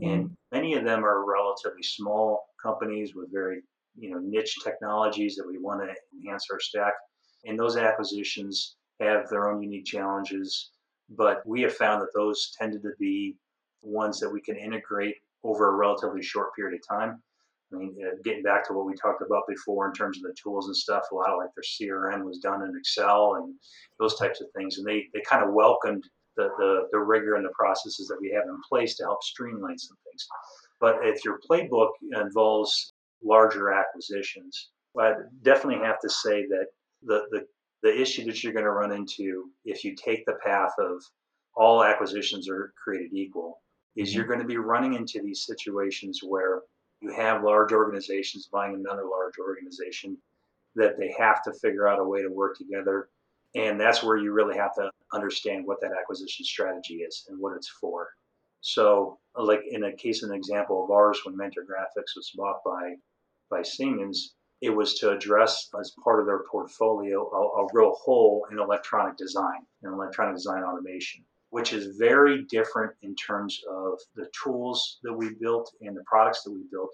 And 0.01 0.37
many 0.53 0.75
of 0.75 0.85
them 0.85 1.05
are 1.05 1.25
relatively 1.25 1.83
small 1.83 2.47
companies 2.63 3.15
with 3.15 3.33
very 3.33 3.63
you 3.99 4.11
know 4.11 4.19
niche 4.19 4.57
technologies 4.63 5.37
that 5.37 5.47
we 5.47 5.59
want 5.59 5.81
to 5.81 5.95
enhance 6.15 6.47
our 6.53 6.61
stack. 6.61 6.93
And 7.45 7.59
those 7.59 7.77
acquisitions 7.77 8.77
have 9.01 9.29
their 9.29 9.49
own 9.51 9.63
unique 9.63 9.87
challenges, 9.87 10.71
but 11.11 11.47
we 11.47 11.63
have 11.63 11.75
found 11.75 12.03
that 12.03 12.15
those 12.15 12.53
tended 12.59 12.83
to 12.83 12.93
be 12.99 13.37
ones 13.83 14.19
that 14.21 14.31
we 14.31 14.41
can 14.41 14.57
integrate 14.57 15.17
over 15.45 15.69
a 15.69 15.77
relatively 15.77 16.23
short 16.23 16.55
period 16.57 16.79
of 16.79 16.99
time. 16.99 17.23
I 17.73 17.77
mean, 17.77 17.97
uh, 18.05 18.17
getting 18.25 18.43
back 18.43 18.67
to 18.67 18.73
what 18.75 18.87
we 18.87 18.95
talked 18.95 19.23
about 19.23 19.43
before 19.49 19.89
in 19.89 19.93
terms 19.93 20.19
of 20.19 20.23
the 20.23 20.35
tools 20.41 20.67
and 20.67 20.77
stuff, 20.77 21.05
a 21.11 21.15
lot 21.15 21.31
of 21.31 21.39
like 21.39 21.51
their 21.55 21.63
CRM 21.63 22.25
was 22.25 22.39
done 22.39 22.63
in 22.63 22.77
Excel 22.77 23.35
and 23.37 23.55
those 23.99 24.17
types 24.17 24.41
of 24.41 24.49
things, 24.57 24.79
and 24.79 24.87
they 24.87 25.07
they 25.13 25.21
kind 25.21 25.45
of 25.45 25.53
welcomed 25.53 26.05
the, 26.37 26.51
the, 26.59 26.89
the 26.93 26.99
rigor 26.99 27.35
and 27.35 27.45
the 27.45 27.53
processes 27.59 28.07
that 28.09 28.21
we 28.21 28.31
have 28.31 28.45
in 28.45 28.61
place 28.69 28.97
to 28.97 29.05
help 29.05 29.23
streamline 29.23 29.79
some 29.79 29.97
things. 30.05 30.27
But 30.81 30.97
if 31.03 31.25
your 31.25 31.41
playbook 31.49 31.91
involves 32.13 32.93
larger 33.23 33.73
acquisitions, 33.73 34.71
I 34.99 35.15
definitely 35.43 35.85
have 35.85 36.01
to 36.01 36.09
say 36.09 36.47
that 36.47 36.67
the, 37.03 37.25
the, 37.31 37.47
the 37.83 38.01
issue 38.01 38.25
that 38.27 38.43
you're 38.43 38.53
going 38.53 38.65
to 38.65 38.71
run 38.71 38.93
into 38.93 39.51
if 39.65 39.85
you 39.85 39.95
take 39.95 40.25
the 40.27 40.39
path 40.45 40.73
of 40.79 41.03
all 41.55 41.83
acquisitions 41.83 42.49
are 42.49 42.73
created 42.83 43.13
equal 43.15 43.63
is 43.97 44.11
mm-hmm. 44.11 44.19
you're 44.19 44.27
going 44.27 44.41
to 44.41 44.47
be 44.47 44.59
running 44.59 44.95
into 44.95 45.21
these 45.23 45.45
situations 45.47 46.21
where 46.23 46.63
you 47.01 47.13
have 47.13 47.45
large 47.45 47.73
organizations 47.73 48.49
buying 48.51 48.75
another 48.75 49.05
large 49.05 49.35
organization 49.39 50.17
that 50.75 50.99
they 50.99 51.15
have 51.19 51.43
to 51.43 51.53
figure 51.55 51.89
out 51.89 51.99
a 51.99 52.05
way 52.05 52.23
to 52.23 52.29
work 52.29 52.57
together 52.57 53.09
and 53.57 53.81
that's 53.81 54.03
where 54.03 54.19
you 54.19 54.33
really 54.33 54.57
have 54.57 54.75
to 54.75 54.91
understand 55.13 55.67
what 55.67 55.81
that 55.81 55.93
acquisition 55.99 56.45
strategy 56.45 56.97
is 56.97 57.25
and 57.29 57.39
what 57.39 57.57
it's 57.57 57.69
for. 57.81 58.09
So, 58.61 59.19
like 59.35 59.63
in 59.71 59.85
a 59.85 59.97
case, 59.97 60.23
an 60.23 60.33
example 60.33 60.85
of 60.85 60.91
ours, 60.91 61.21
when 61.25 61.37
Mentor 61.37 61.65
Graphics 61.65 62.17
was 62.17 62.33
bought 62.37 62.63
by 62.65 62.97
by 63.49 63.63
Siemens, 63.63 64.35
it 64.61 64.71
was 64.71 64.95
to 64.99 65.11
address 65.11 65.71
as 65.79 65.95
part 66.03 66.21
of 66.21 66.27
their 66.27 66.43
portfolio 66.51 67.31
a, 67.31 67.63
a 67.63 67.69
real 67.73 67.93
hole 67.93 68.47
in 68.51 68.59
electronic 68.59 69.17
design 69.17 69.65
and 69.83 69.93
electronic 69.93 70.35
design 70.35 70.63
automation, 70.63 71.25
which 71.51 71.73
is 71.73 71.97
very 71.97 72.45
different 72.51 72.93
in 73.03 73.15
terms 73.15 73.63
of 73.71 73.99
the 74.17 74.29
tools 74.43 74.99
that 75.03 75.13
we 75.13 75.35
built 75.41 75.73
and 75.81 75.97
the 75.97 76.05
products 76.05 76.43
that 76.43 76.53
we 76.53 76.65
built 76.71 76.91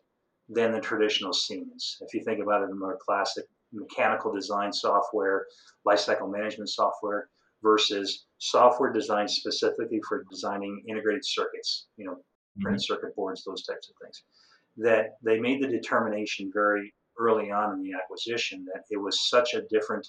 than 0.48 0.72
the 0.72 0.80
traditional 0.80 1.32
Siemens. 1.32 1.96
If 2.00 2.12
you 2.12 2.22
think 2.22 2.40
about 2.40 2.62
it 2.62 2.66
in 2.66 2.72
a 2.72 2.74
more 2.74 2.98
classic 3.00 3.46
mechanical 3.72 4.32
design 4.32 4.72
software, 4.72 5.46
lifecycle 5.86 6.30
management 6.30 6.70
software, 6.70 7.28
versus 7.62 8.26
software 8.38 8.92
designed 8.92 9.30
specifically 9.30 10.00
for 10.08 10.24
designing 10.30 10.82
integrated 10.88 11.24
circuits, 11.24 11.86
you 11.96 12.04
know, 12.04 12.16
printed 12.60 12.80
mm-hmm. 12.80 12.92
circuit 12.92 13.14
boards, 13.14 13.44
those 13.44 13.64
types 13.64 13.88
of 13.88 13.94
things. 14.02 14.22
That 14.76 15.16
they 15.22 15.38
made 15.38 15.62
the 15.62 15.68
determination 15.68 16.50
very 16.52 16.92
early 17.18 17.50
on 17.50 17.72
in 17.74 17.82
the 17.82 17.92
acquisition 17.92 18.64
that 18.72 18.84
it 18.90 18.96
was 18.96 19.28
such 19.28 19.54
a 19.54 19.62
different 19.70 20.06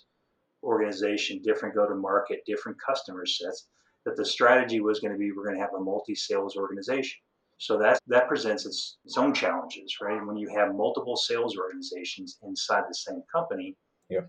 organization, 0.64 1.42
different 1.44 1.76
go 1.76 1.88
to 1.88 1.96
market, 1.96 2.40
different 2.46 2.78
customer 2.86 3.26
sets, 3.26 3.68
that 4.06 4.16
the 4.16 4.26
strategy 4.26 4.80
was 4.80 5.00
going 5.00 5.14
to 5.14 5.20
be 5.20 5.32
we're 5.32 5.46
going 5.46 5.56
to 5.56 5.62
have 5.62 5.74
a 5.78 5.84
multi 5.84 6.16
sales 6.16 6.56
organization. 6.56 7.20
So 7.64 7.78
that 7.78 7.98
that 8.08 8.28
presents 8.28 8.66
its, 8.66 8.98
its 9.06 9.18
own 9.18 9.34
challenges, 9.34 9.96
right? 10.02 10.20
When 10.26 10.36
you 10.36 10.50
have 10.54 10.76
multiple 10.76 11.16
sales 11.16 11.56
organizations 11.58 12.38
inside 12.44 12.84
the 12.90 12.94
same 12.94 13.24
company, 13.34 13.78
yeah. 14.10 14.26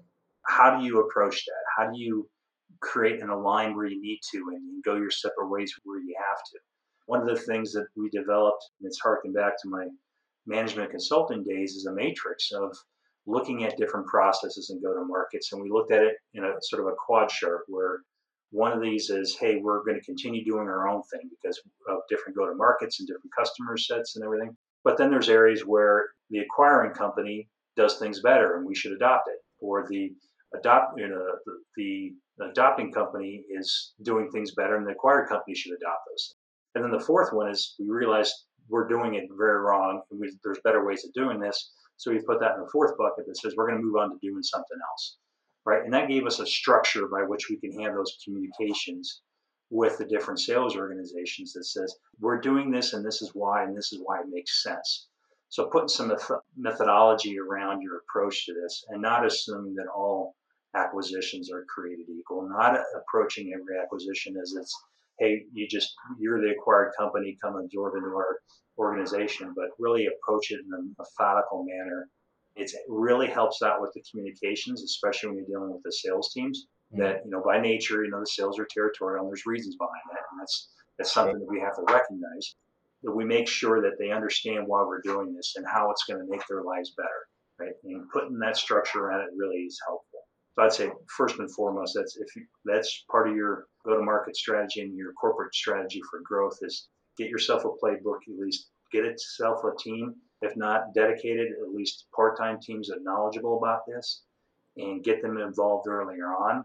how 0.46 0.78
do 0.78 0.86
you 0.86 1.00
approach 1.00 1.44
that? 1.44 1.64
How 1.76 1.90
do 1.90 1.98
you 1.98 2.30
create 2.80 3.20
and 3.20 3.30
align 3.30 3.74
where 3.74 3.86
you 3.86 4.00
need 4.00 4.20
to 4.30 4.38
and 4.52 4.84
go 4.84 4.94
your 4.94 5.10
separate 5.10 5.48
ways 5.48 5.74
where 5.82 5.98
you 5.98 6.14
have 6.16 6.38
to? 6.52 6.58
One 7.06 7.22
of 7.22 7.26
the 7.26 7.42
things 7.42 7.72
that 7.72 7.88
we 7.96 8.08
developed, 8.10 8.64
and 8.78 8.86
it's 8.86 9.00
harking 9.00 9.32
back 9.32 9.54
to 9.62 9.68
my 9.68 9.88
management 10.46 10.92
consulting 10.92 11.42
days, 11.42 11.72
is 11.72 11.86
a 11.86 11.92
matrix 11.92 12.52
of 12.52 12.70
looking 13.26 13.64
at 13.64 13.76
different 13.76 14.06
processes 14.06 14.70
and 14.70 14.80
go 14.80 14.94
to 14.94 15.04
markets. 15.06 15.50
And 15.52 15.60
we 15.60 15.72
looked 15.72 15.90
at 15.90 16.02
it 16.02 16.14
in 16.34 16.44
a 16.44 16.52
sort 16.62 16.82
of 16.82 16.86
a 16.86 16.96
quad 17.04 17.30
chart 17.30 17.62
where 17.66 18.02
one 18.54 18.72
of 18.72 18.80
these 18.80 19.10
is, 19.10 19.36
hey, 19.36 19.56
we're 19.60 19.82
going 19.82 19.98
to 19.98 20.06
continue 20.06 20.44
doing 20.44 20.68
our 20.68 20.88
own 20.88 21.02
thing 21.10 21.28
because 21.28 21.60
of 21.88 21.98
different 22.08 22.36
go 22.36 22.46
to 22.46 22.54
markets 22.54 23.00
and 23.00 23.08
different 23.08 23.32
customer 23.36 23.76
sets 23.76 24.14
and 24.14 24.24
everything. 24.24 24.56
But 24.84 24.96
then 24.96 25.10
there's 25.10 25.28
areas 25.28 25.62
where 25.66 26.04
the 26.30 26.38
acquiring 26.38 26.94
company 26.94 27.48
does 27.76 27.98
things 27.98 28.20
better 28.22 28.56
and 28.56 28.64
we 28.64 28.76
should 28.76 28.92
adopt 28.92 29.26
it, 29.26 29.40
or 29.58 29.88
the 29.88 30.12
adopt 30.54 30.96
you 30.96 31.08
know 31.08 31.24
the, 31.46 31.58
the 31.76 32.12
adopting 32.48 32.92
company 32.92 33.42
is 33.50 33.94
doing 34.02 34.30
things 34.30 34.54
better 34.54 34.76
and 34.76 34.86
the 34.86 34.92
acquired 34.92 35.28
company 35.28 35.56
should 35.56 35.72
adopt 35.72 36.02
those. 36.08 36.34
And 36.76 36.84
then 36.84 36.92
the 36.92 37.04
fourth 37.04 37.32
one 37.32 37.50
is 37.50 37.74
we 37.80 37.86
realized 37.90 38.32
we're 38.68 38.86
doing 38.86 39.14
it 39.14 39.24
very 39.36 39.58
wrong 39.58 40.02
and 40.12 40.20
we, 40.20 40.32
there's 40.44 40.60
better 40.62 40.86
ways 40.86 41.04
of 41.04 41.12
doing 41.12 41.40
this. 41.40 41.72
So 41.96 42.12
we 42.12 42.20
put 42.20 42.38
that 42.38 42.54
in 42.54 42.60
the 42.60 42.70
fourth 42.70 42.96
bucket 42.98 43.26
that 43.26 43.36
says 43.36 43.54
we're 43.56 43.68
going 43.68 43.80
to 43.80 43.84
move 43.84 43.96
on 43.96 44.10
to 44.10 44.18
doing 44.22 44.44
something 44.44 44.78
else 44.90 45.16
right? 45.64 45.84
And 45.84 45.92
that 45.94 46.08
gave 46.08 46.26
us 46.26 46.40
a 46.40 46.46
structure 46.46 47.06
by 47.08 47.22
which 47.22 47.48
we 47.48 47.56
can 47.56 47.78
have 47.80 47.94
those 47.94 48.18
communications 48.24 49.22
with 49.70 49.98
the 49.98 50.04
different 50.04 50.40
sales 50.40 50.76
organizations 50.76 51.52
that 51.52 51.64
says 51.64 51.96
we're 52.20 52.40
doing 52.40 52.70
this 52.70 52.92
and 52.92 53.04
this 53.04 53.22
is 53.22 53.30
why 53.34 53.64
and 53.64 53.76
this 53.76 53.92
is 53.92 54.00
why 54.02 54.20
it 54.20 54.28
makes 54.28 54.62
sense. 54.62 55.08
So 55.48 55.66
putting 55.66 55.88
some 55.88 56.12
methodology 56.56 57.38
around 57.38 57.82
your 57.82 57.98
approach 57.98 58.46
to 58.46 58.54
this 58.54 58.84
and 58.88 59.00
not 59.00 59.24
assuming 59.24 59.74
that 59.76 59.86
all 59.94 60.34
acquisitions 60.74 61.50
are 61.52 61.64
created 61.72 62.06
equal, 62.08 62.48
not 62.48 62.78
approaching 62.96 63.52
every 63.54 63.78
acquisition 63.80 64.36
as 64.40 64.54
it's 64.58 64.74
hey, 65.18 65.44
you 65.52 65.68
just 65.68 65.94
you're 66.18 66.40
the 66.40 66.50
acquired 66.50 66.92
company, 66.98 67.38
come 67.42 67.56
absorb 67.56 67.94
into 67.96 68.08
our 68.08 68.40
organization, 68.78 69.52
but 69.54 69.66
really 69.78 70.06
approach 70.06 70.50
it 70.50 70.60
in 70.60 70.72
a 70.72 70.82
methodical 70.98 71.64
manner 71.64 72.08
it 72.56 72.70
really 72.88 73.26
helps 73.26 73.62
out 73.62 73.80
with 73.80 73.92
the 73.94 74.02
communications, 74.10 74.82
especially 74.82 75.28
when 75.28 75.38
you're 75.38 75.46
dealing 75.46 75.72
with 75.72 75.82
the 75.82 75.92
sales 75.92 76.32
teams. 76.32 76.66
Mm-hmm. 76.92 77.02
That 77.02 77.22
you 77.24 77.30
know, 77.30 77.42
by 77.44 77.60
nature, 77.60 78.04
you 78.04 78.10
know, 78.10 78.20
the 78.20 78.26
sales 78.26 78.58
are 78.58 78.68
territorial, 78.70 79.24
and 79.24 79.30
there's 79.30 79.46
reasons 79.46 79.76
behind 79.76 80.02
that, 80.12 80.22
and 80.30 80.40
that's 80.40 80.70
that's 80.98 81.12
something 81.12 81.38
that 81.38 81.48
we 81.48 81.60
have 81.60 81.74
to 81.76 81.82
recognize. 81.92 82.54
That 83.02 83.12
we 83.12 83.24
make 83.24 83.48
sure 83.48 83.82
that 83.82 83.98
they 83.98 84.10
understand 84.10 84.64
why 84.66 84.82
we're 84.82 85.02
doing 85.02 85.34
this 85.34 85.54
and 85.56 85.66
how 85.66 85.90
it's 85.90 86.04
going 86.04 86.20
to 86.20 86.30
make 86.30 86.46
their 86.48 86.62
lives 86.62 86.94
better, 86.96 87.28
right? 87.58 87.74
And 87.84 88.08
putting 88.10 88.38
that 88.38 88.56
structure 88.56 89.00
around 89.00 89.22
it 89.22 89.30
really 89.36 89.58
is 89.58 89.78
helpful. 89.86 90.20
So 90.54 90.62
I'd 90.62 90.72
say 90.72 90.90
first 91.16 91.38
and 91.38 91.52
foremost, 91.52 91.94
that's 91.96 92.16
if 92.16 92.34
you, 92.36 92.46
that's 92.64 93.04
part 93.10 93.28
of 93.28 93.34
your 93.34 93.66
go-to-market 93.84 94.36
strategy 94.36 94.80
and 94.80 94.96
your 94.96 95.12
corporate 95.14 95.54
strategy 95.54 96.00
for 96.10 96.20
growth 96.24 96.56
is 96.62 96.88
get 97.18 97.28
yourself 97.28 97.64
a 97.64 97.68
playbook, 97.68 98.20
at 98.28 98.38
least 98.38 98.70
get 98.92 99.04
itself 99.04 99.64
a 99.64 99.76
team 99.82 100.14
if 100.44 100.56
not 100.56 100.94
dedicated, 100.94 101.52
at 101.52 101.74
least 101.74 102.06
part-time 102.14 102.58
teams 102.60 102.88
that 102.88 102.98
are 102.98 103.02
knowledgeable 103.02 103.58
about 103.58 103.80
this 103.86 104.22
and 104.76 105.04
get 105.04 105.22
them 105.22 105.38
involved 105.38 105.86
earlier 105.86 106.26
on. 106.26 106.64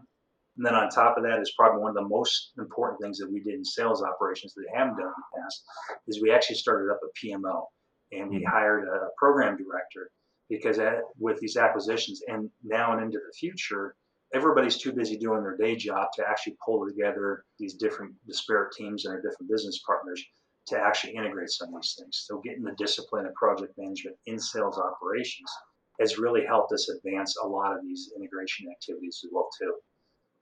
And 0.56 0.66
then 0.66 0.74
on 0.74 0.88
top 0.88 1.16
of 1.16 1.22
that 1.24 1.40
is 1.40 1.52
probably 1.56 1.80
one 1.80 1.90
of 1.90 2.02
the 2.02 2.08
most 2.08 2.52
important 2.58 3.00
things 3.00 3.18
that 3.18 3.30
we 3.30 3.40
did 3.40 3.54
in 3.54 3.64
sales 3.64 4.02
operations 4.02 4.52
that 4.54 4.62
we 4.62 4.78
haven't 4.78 4.96
done 4.96 5.06
in 5.06 5.12
the 5.16 5.40
past 5.40 5.62
is 6.08 6.20
we 6.20 6.32
actually 6.32 6.56
started 6.56 6.90
up 6.90 7.00
a 7.02 7.26
PMO 7.26 7.64
and 8.12 8.28
we 8.28 8.36
mm-hmm. 8.36 8.50
hired 8.50 8.86
a 8.88 9.08
program 9.16 9.56
director 9.56 10.10
because 10.48 10.78
at, 10.78 10.98
with 11.18 11.38
these 11.38 11.56
acquisitions 11.56 12.20
and 12.26 12.50
now 12.64 12.92
and 12.92 13.02
into 13.02 13.18
the 13.18 13.32
future, 13.38 13.94
everybody's 14.34 14.76
too 14.76 14.92
busy 14.92 15.16
doing 15.16 15.42
their 15.42 15.56
day 15.56 15.76
job 15.76 16.08
to 16.14 16.24
actually 16.28 16.56
pull 16.64 16.86
together 16.86 17.44
these 17.58 17.74
different 17.74 18.12
disparate 18.26 18.72
teams 18.72 19.04
and 19.04 19.14
our 19.14 19.20
different 19.20 19.48
business 19.48 19.80
partners 19.86 20.22
to 20.68 20.78
actually 20.78 21.14
integrate 21.14 21.50
some 21.50 21.74
of 21.74 21.82
these 21.82 21.96
things. 21.98 22.24
So 22.26 22.40
getting 22.44 22.62
the 22.62 22.74
discipline 22.78 23.26
of 23.26 23.34
project 23.34 23.74
management 23.78 24.16
in 24.26 24.38
sales 24.38 24.78
operations 24.78 25.50
has 25.98 26.18
really 26.18 26.44
helped 26.46 26.72
us 26.72 26.88
advance 26.88 27.36
a 27.36 27.46
lot 27.46 27.76
of 27.76 27.82
these 27.82 28.10
integration 28.16 28.68
activities 28.70 29.20
as 29.24 29.30
well 29.32 29.48
too. 29.60 29.74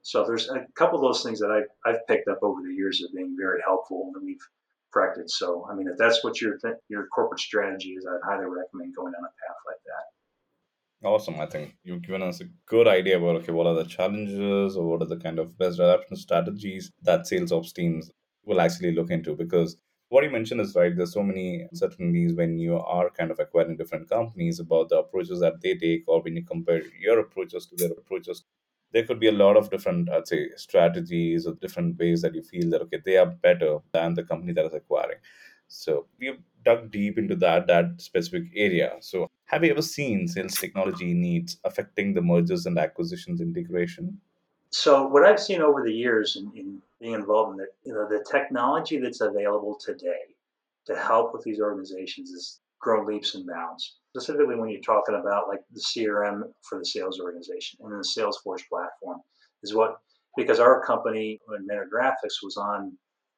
So 0.02 0.24
there's 0.24 0.48
a 0.48 0.66
couple 0.76 0.98
of 0.98 1.02
those 1.02 1.22
things 1.22 1.40
that 1.40 1.50
I've, 1.50 1.68
I've 1.84 2.06
picked 2.06 2.28
up 2.28 2.38
over 2.42 2.60
the 2.62 2.74
years 2.74 3.02
of 3.02 3.14
being 3.14 3.36
very 3.38 3.60
helpful 3.64 4.12
and 4.14 4.24
we've 4.24 4.38
corrected. 4.92 5.30
So 5.30 5.66
I 5.70 5.74
mean, 5.74 5.88
if 5.88 5.98
that's 5.98 6.22
what 6.24 6.40
your 6.40 6.58
th- 6.58 6.76
your 6.88 7.06
corporate 7.08 7.40
strategy 7.40 7.90
is, 7.90 8.06
I'd 8.06 8.26
highly 8.26 8.46
recommend 8.46 8.96
going 8.96 9.12
down 9.12 9.24
a 9.24 9.26
path 9.26 9.56
like 9.66 9.82
that. 9.84 11.06
Awesome. 11.08 11.40
I 11.40 11.46
think 11.46 11.76
you've 11.84 12.02
given 12.02 12.22
us 12.22 12.40
a 12.40 12.46
good 12.66 12.88
idea 12.88 13.18
about 13.18 13.36
okay, 13.36 13.52
what 13.52 13.66
are 13.66 13.74
the 13.74 13.84
challenges 13.84 14.76
or 14.76 14.88
what 14.88 15.02
are 15.02 15.08
the 15.08 15.16
kind 15.16 15.38
of 15.38 15.56
best 15.58 15.78
adaptation 15.78 16.16
strategies 16.16 16.90
that 17.02 17.26
sales 17.26 17.52
ops 17.52 17.72
teams 17.72 18.10
will 18.44 18.60
actually 18.60 18.92
look 18.92 19.10
into 19.10 19.36
because 19.36 19.76
what 20.08 20.24
you 20.24 20.30
mentioned 20.30 20.60
is 20.60 20.74
right. 20.74 20.96
There's 20.96 21.12
so 21.12 21.22
many 21.22 21.62
uncertainties 21.70 22.34
when 22.34 22.58
you 22.58 22.78
are 22.78 23.10
kind 23.10 23.30
of 23.30 23.38
acquiring 23.38 23.76
different 23.76 24.08
companies 24.08 24.60
about 24.60 24.88
the 24.88 24.98
approaches 24.98 25.40
that 25.40 25.60
they 25.60 25.74
take, 25.76 26.04
or 26.06 26.22
when 26.22 26.36
you 26.36 26.44
compare 26.44 26.82
your 26.98 27.18
approaches 27.20 27.66
to 27.66 27.76
their 27.76 27.92
approaches. 27.92 28.44
There 28.92 29.04
could 29.04 29.20
be 29.20 29.28
a 29.28 29.32
lot 29.32 29.56
of 29.58 29.70
different, 29.70 30.08
I'd 30.10 30.26
say, 30.26 30.48
strategies 30.56 31.46
or 31.46 31.54
different 31.56 31.98
ways 31.98 32.22
that 32.22 32.34
you 32.34 32.42
feel 32.42 32.70
that 32.70 32.80
okay, 32.82 33.00
they 33.04 33.18
are 33.18 33.26
better 33.26 33.78
than 33.92 34.14
the 34.14 34.22
company 34.22 34.52
that 34.54 34.64
is 34.64 34.72
acquiring. 34.74 35.18
So 35.68 36.06
we've 36.18 36.38
dug 36.64 36.90
deep 36.90 37.18
into 37.18 37.36
that 37.36 37.66
that 37.66 38.00
specific 38.00 38.44
area. 38.54 38.96
So 39.00 39.28
have 39.46 39.64
you 39.64 39.70
ever 39.70 39.82
seen 39.82 40.26
sales 40.26 40.54
technology 40.56 41.12
needs 41.14 41.58
affecting 41.64 42.14
the 42.14 42.22
mergers 42.22 42.66
and 42.66 42.78
acquisitions 42.78 43.40
integration? 43.40 44.20
So 44.70 45.06
what 45.06 45.24
I've 45.24 45.40
seen 45.40 45.62
over 45.62 45.82
the 45.82 45.92
years 45.92 46.36
in, 46.36 46.52
in 46.54 46.82
being 47.00 47.14
involved 47.14 47.54
in 47.54 47.64
it, 47.64 47.74
you 47.84 47.94
know, 47.94 48.06
the 48.08 48.24
technology 48.30 48.98
that's 48.98 49.20
available 49.20 49.78
today 49.82 50.34
to 50.86 50.96
help 50.96 51.32
with 51.32 51.42
these 51.42 51.60
organizations 51.60 52.30
is 52.30 52.60
grown 52.80 53.06
leaps 53.06 53.34
and 53.34 53.46
bounds. 53.46 53.96
Specifically, 54.16 54.56
when 54.56 54.68
you're 54.68 54.80
talking 54.80 55.14
about 55.14 55.48
like 55.48 55.60
the 55.72 55.80
CRM 55.80 56.42
for 56.62 56.78
the 56.78 56.84
sales 56.84 57.20
organization 57.20 57.78
and 57.82 57.92
then 57.92 57.98
the 57.98 58.04
Salesforce 58.04 58.62
platform 58.68 59.20
is 59.62 59.74
what 59.74 59.98
because 60.36 60.60
our 60.60 60.84
company 60.84 61.40
in 61.56 61.66
Mentor 61.66 61.88
Graphics 61.92 62.42
was 62.42 62.56
on 62.56 62.92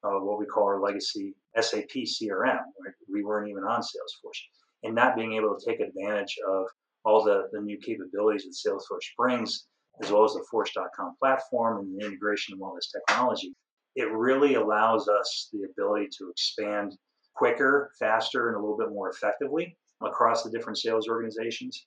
uh, 0.04 0.18
what 0.18 0.38
we 0.38 0.46
call 0.46 0.64
our 0.64 0.80
legacy 0.80 1.34
SAP 1.58 1.90
CRM. 1.90 2.58
Right? 2.58 2.94
We 3.10 3.24
weren't 3.24 3.48
even 3.48 3.64
on 3.64 3.80
Salesforce, 3.80 4.40
and 4.82 4.94
not 4.94 5.16
being 5.16 5.34
able 5.34 5.56
to 5.56 5.64
take 5.64 5.80
advantage 5.80 6.36
of 6.48 6.66
all 7.04 7.24
the, 7.24 7.48
the 7.52 7.60
new 7.60 7.78
capabilities 7.78 8.44
that 8.44 8.70
Salesforce 8.70 9.06
brings 9.16 9.66
as 10.02 10.10
well 10.10 10.24
as 10.24 10.32
the 10.32 10.44
Force.com 10.50 11.16
platform 11.18 11.78
and 11.78 11.98
the 11.98 12.06
integration 12.06 12.54
of 12.54 12.62
all 12.62 12.74
this 12.74 12.90
technology, 12.90 13.54
it 13.96 14.10
really 14.12 14.54
allows 14.54 15.08
us 15.08 15.48
the 15.52 15.64
ability 15.64 16.08
to 16.18 16.30
expand 16.30 16.96
quicker, 17.34 17.90
faster, 17.98 18.48
and 18.48 18.56
a 18.56 18.60
little 18.60 18.76
bit 18.76 18.90
more 18.90 19.10
effectively 19.10 19.76
across 20.02 20.42
the 20.42 20.50
different 20.50 20.78
sales 20.78 21.08
organizations, 21.08 21.86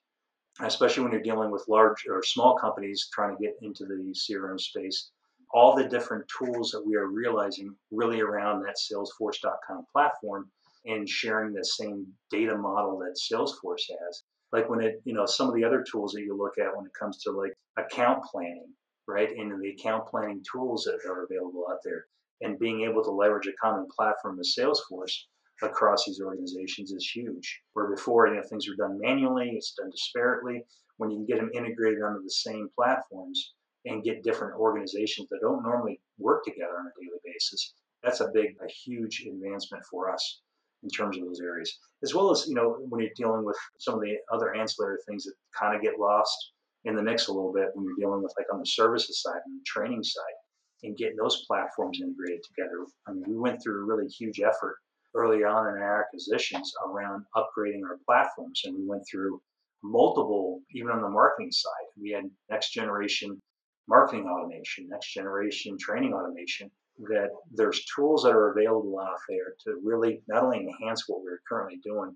especially 0.62 1.04
when 1.04 1.12
you're 1.12 1.22
dealing 1.22 1.52
with 1.52 1.68
large 1.68 2.06
or 2.10 2.24
small 2.24 2.56
companies 2.56 3.10
trying 3.14 3.36
to 3.36 3.42
get 3.44 3.56
into 3.62 3.86
the 3.86 4.14
CRM 4.14 4.60
space. 4.60 5.12
All 5.52 5.76
the 5.76 5.88
different 5.88 6.26
tools 6.38 6.72
that 6.72 6.86
we 6.86 6.96
are 6.96 7.08
realizing 7.08 7.76
really 7.92 8.22
around 8.22 8.64
that 8.64 8.78
Salesforce.com 8.78 9.86
platform 9.92 10.50
and 10.86 11.08
sharing 11.08 11.54
the 11.54 11.64
same 11.64 12.08
data 12.30 12.58
model 12.58 12.98
that 13.00 13.18
Salesforce 13.18 13.84
has 14.06 14.24
like 14.54 14.70
when 14.70 14.82
it 14.82 15.02
you 15.04 15.14
know 15.14 15.26
some 15.26 15.50
of 15.50 15.56
the 15.56 15.66
other 15.66 15.84
tools 15.84 16.14
that 16.14 16.22
you 16.22 16.38
look 16.38 16.58
at 16.58 16.76
when 16.76 16.86
it 16.86 16.94
comes 16.98 17.18
to 17.24 17.32
like 17.32 17.54
account 17.78 18.24
planning 18.24 18.68
right? 19.08 19.30
And 19.30 19.62
the 19.62 19.70
account 19.70 20.08
planning 20.08 20.44
tools 20.52 20.84
that 20.86 21.10
are 21.10 21.26
available 21.26 21.66
out 21.70 21.80
there. 21.84 22.06
And 22.42 22.60
being 22.60 22.82
able 22.82 23.04
to 23.04 23.12
leverage 23.12 23.48
a 23.48 23.54
common 23.62 23.88
platform 23.96 24.40
as 24.40 24.56
salesforce 24.58 25.14
across 25.62 26.06
these 26.06 26.20
organizations 26.20 26.92
is 26.92 27.10
huge. 27.14 27.62
Where 27.74 27.90
before 27.90 28.28
you 28.28 28.36
know 28.36 28.44
things 28.50 28.68
were 28.68 28.76
done 28.76 29.00
manually 29.00 29.52
it's 29.56 29.74
done 29.74 29.92
disparately. 29.92 30.62
When 30.98 31.10
you 31.10 31.18
can 31.18 31.26
get 31.26 31.38
them 31.38 31.52
integrated 31.54 32.02
onto 32.02 32.24
the 32.24 32.30
same 32.30 32.70
platforms 32.76 33.54
and 33.86 34.04
get 34.04 34.24
different 34.24 34.60
organizations 34.60 35.28
that 35.30 35.42
don't 35.42 35.64
normally 35.64 36.00
work 36.18 36.44
together 36.44 36.78
on 36.80 36.88
a 36.88 37.02
daily 37.02 37.20
basis 37.26 37.74
that's 38.04 38.20
a 38.20 38.30
big 38.34 38.56
a 38.62 38.70
huge 38.70 39.26
advancement 39.28 39.84
for 39.90 40.14
us 40.14 40.42
in 40.84 40.90
terms 40.90 41.18
of 41.18 41.26
those 41.26 41.40
areas, 41.40 41.80
as 42.04 42.14
well 42.14 42.32
as 42.32 42.46
you 42.48 42.56
know 42.56 42.78
when 42.90 43.02
you're 43.02 43.12
dealing 43.16 43.46
with 43.46 43.58
some 43.78 43.96
of 43.96 44.02
the 44.02 44.18
other 44.32 44.54
ancillary 44.56 44.98
things 45.08 45.24
that 45.24 45.34
kind 45.58 45.76
of 45.76 45.82
get 45.82 46.00
lost 46.00 46.52
in 46.86 46.96
the 46.96 47.02
mix 47.02 47.28
a 47.28 47.34
little 47.34 47.54
bit 47.54 47.70
when 47.74 47.86
you're 47.86 47.96
dealing 47.96 48.22
with 48.22 48.34
like 48.38 48.52
on 48.54 48.60
the 48.60 48.66
services 48.66 49.22
side 49.22 49.40
and 49.46 49.60
the 49.60 49.64
training 49.66 50.04
side 50.04 50.36
and 50.84 50.98
getting 50.98 51.16
those 51.16 51.46
platforms 51.46 52.00
integrated 52.02 52.44
together. 52.44 52.86
I 53.08 53.14
mean, 53.14 53.24
we 53.28 53.38
went 53.38 53.64
through 53.64 53.82
a 53.82 53.86
really 53.86 54.08
huge 54.08 54.42
effort 54.42 54.76
early 55.16 55.44
on 55.44 55.68
in 55.68 55.82
our 55.82 56.02
acquisitions 56.04 56.74
around 56.86 57.24
upgrading 57.36 57.84
our 57.84 58.00
platforms, 58.06 58.62
and 58.66 58.76
we 58.76 58.86
went 58.86 59.04
through 59.10 59.42
multiple, 59.84 60.62
even 60.72 60.92
on 60.92 61.02
the 61.02 61.10
marketing 61.10 61.52
side. 61.52 61.88
We 62.02 62.12
had 62.12 62.26
next 62.50 62.72
generation 62.72 63.42
marketing 63.88 64.28
automation, 64.28 64.88
next 64.90 65.14
generation 65.14 65.78
training 65.80 66.14
automation, 66.14 66.72
that 67.00 67.30
there's 67.52 67.86
tools 67.96 68.24
that 68.24 68.34
are 68.34 68.52
available 68.52 69.00
out 69.00 69.18
there 69.28 69.56
to 69.66 69.80
really 69.84 70.22
not 70.28 70.44
only 70.44 70.60
enhance 70.60 71.04
what 71.08 71.24
we're 71.24 71.42
currently 71.48 71.80
doing, 71.84 72.16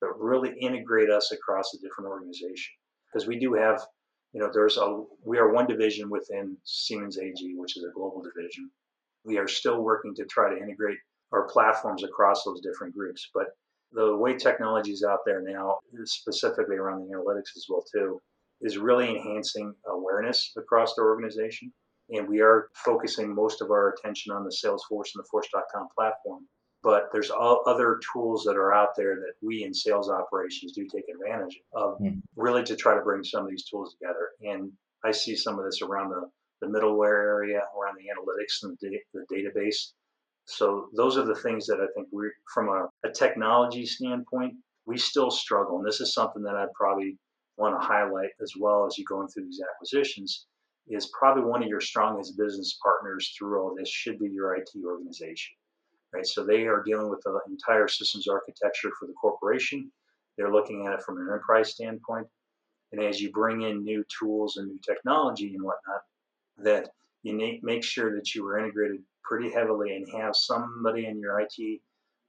but 0.00 0.18
really 0.18 0.54
integrate 0.60 1.10
us 1.10 1.32
across 1.32 1.74
a 1.74 1.78
different 1.78 2.10
organization. 2.10 2.72
Because 3.12 3.26
we 3.26 3.38
do 3.38 3.54
have, 3.54 3.80
you 4.32 4.40
know, 4.40 4.50
there's 4.52 4.76
a, 4.76 5.04
we 5.24 5.38
are 5.38 5.52
one 5.52 5.66
division 5.66 6.08
within 6.08 6.56
Siemens 6.64 7.18
AG, 7.18 7.54
which 7.56 7.76
is 7.76 7.84
a 7.84 7.92
global 7.94 8.22
division. 8.22 8.70
We 9.24 9.38
are 9.38 9.48
still 9.48 9.82
working 9.82 10.14
to 10.16 10.24
try 10.24 10.50
to 10.50 10.60
integrate 10.60 10.98
our 11.32 11.48
platforms 11.48 12.04
across 12.04 12.44
those 12.44 12.60
different 12.60 12.94
groups. 12.94 13.28
But 13.34 13.46
the 13.92 14.16
way 14.16 14.36
technology 14.36 14.92
is 14.92 15.04
out 15.04 15.20
there 15.26 15.42
now, 15.42 15.78
specifically 16.04 16.76
around 16.76 17.00
the 17.00 17.14
analytics 17.14 17.56
as 17.56 17.66
well 17.68 17.84
too, 17.92 18.20
is 18.60 18.78
really 18.78 19.16
enhancing 19.16 19.74
awareness 19.86 20.52
across 20.56 20.94
the 20.94 21.02
organization. 21.02 21.72
And 22.12 22.28
we 22.28 22.40
are 22.40 22.68
focusing 22.74 23.34
most 23.34 23.62
of 23.62 23.70
our 23.70 23.94
attention 23.94 24.32
on 24.32 24.44
the 24.44 24.50
Salesforce 24.50 25.14
and 25.14 25.24
the 25.24 25.28
Force.com 25.30 25.88
platform. 25.96 26.46
But 26.82 27.08
there's 27.12 27.30
other 27.30 28.00
tools 28.12 28.44
that 28.44 28.56
are 28.56 28.74
out 28.74 28.96
there 28.96 29.14
that 29.14 29.34
we 29.40 29.64
in 29.64 29.72
sales 29.72 30.10
operations 30.10 30.72
do 30.72 30.86
take 30.86 31.04
advantage 31.08 31.60
of, 31.72 31.98
mm. 31.98 32.20
really 32.36 32.64
to 32.64 32.76
try 32.76 32.94
to 32.94 33.02
bring 33.02 33.22
some 33.24 33.44
of 33.44 33.50
these 33.50 33.64
tools 33.64 33.94
together. 33.94 34.30
And 34.42 34.72
I 35.04 35.12
see 35.12 35.36
some 35.36 35.58
of 35.58 35.64
this 35.64 35.80
around 35.80 36.10
the, 36.10 36.28
the 36.60 36.66
middleware 36.66 37.24
area, 37.24 37.62
around 37.80 37.96
the 37.96 38.10
analytics 38.10 38.64
and 38.64 38.76
the, 38.80 38.98
the 39.14 39.24
database. 39.34 39.92
So 40.46 40.88
those 40.94 41.16
are 41.16 41.24
the 41.24 41.36
things 41.36 41.66
that 41.66 41.80
I 41.80 41.86
think 41.94 42.08
we, 42.12 42.28
from 42.52 42.68
a, 42.68 42.88
a 43.08 43.12
technology 43.12 43.86
standpoint, 43.86 44.54
we 44.84 44.98
still 44.98 45.30
struggle. 45.30 45.78
And 45.78 45.86
this 45.86 46.00
is 46.00 46.12
something 46.12 46.42
that 46.42 46.56
I'd 46.56 46.72
probably 46.74 47.16
want 47.56 47.80
to 47.80 47.86
highlight 47.86 48.30
as 48.42 48.54
well 48.58 48.86
as 48.86 48.98
you 48.98 49.04
going 49.04 49.28
through 49.28 49.44
these 49.44 49.60
acquisitions 49.72 50.46
is 50.88 51.10
probably 51.18 51.44
one 51.44 51.62
of 51.62 51.68
your 51.68 51.80
strongest 51.80 52.36
business 52.36 52.78
partners 52.82 53.34
through 53.36 53.60
all 53.60 53.74
this 53.74 53.88
should 53.88 54.18
be 54.18 54.28
your 54.28 54.56
IT 54.56 54.70
organization, 54.84 55.54
right? 56.12 56.26
So 56.26 56.44
they 56.44 56.66
are 56.66 56.82
dealing 56.82 57.08
with 57.08 57.20
the 57.22 57.38
entire 57.48 57.88
systems 57.88 58.28
architecture 58.28 58.90
for 58.98 59.06
the 59.06 59.14
corporation. 59.14 59.90
They're 60.36 60.52
looking 60.52 60.86
at 60.86 60.94
it 60.94 61.02
from 61.02 61.18
an 61.18 61.24
enterprise 61.24 61.70
standpoint. 61.70 62.26
And 62.92 63.02
as 63.02 63.20
you 63.20 63.30
bring 63.30 63.62
in 63.62 63.84
new 63.84 64.04
tools 64.18 64.56
and 64.56 64.68
new 64.68 64.80
technology 64.86 65.54
and 65.54 65.62
whatnot, 65.62 66.02
that 66.58 66.90
you 67.22 67.58
make 67.62 67.84
sure 67.84 68.14
that 68.14 68.34
you 68.34 68.46
are 68.46 68.58
integrated 68.58 69.00
pretty 69.24 69.50
heavily 69.50 69.94
and 69.94 70.06
have 70.20 70.34
somebody 70.34 71.06
in 71.06 71.18
your 71.18 71.40
IT 71.40 71.80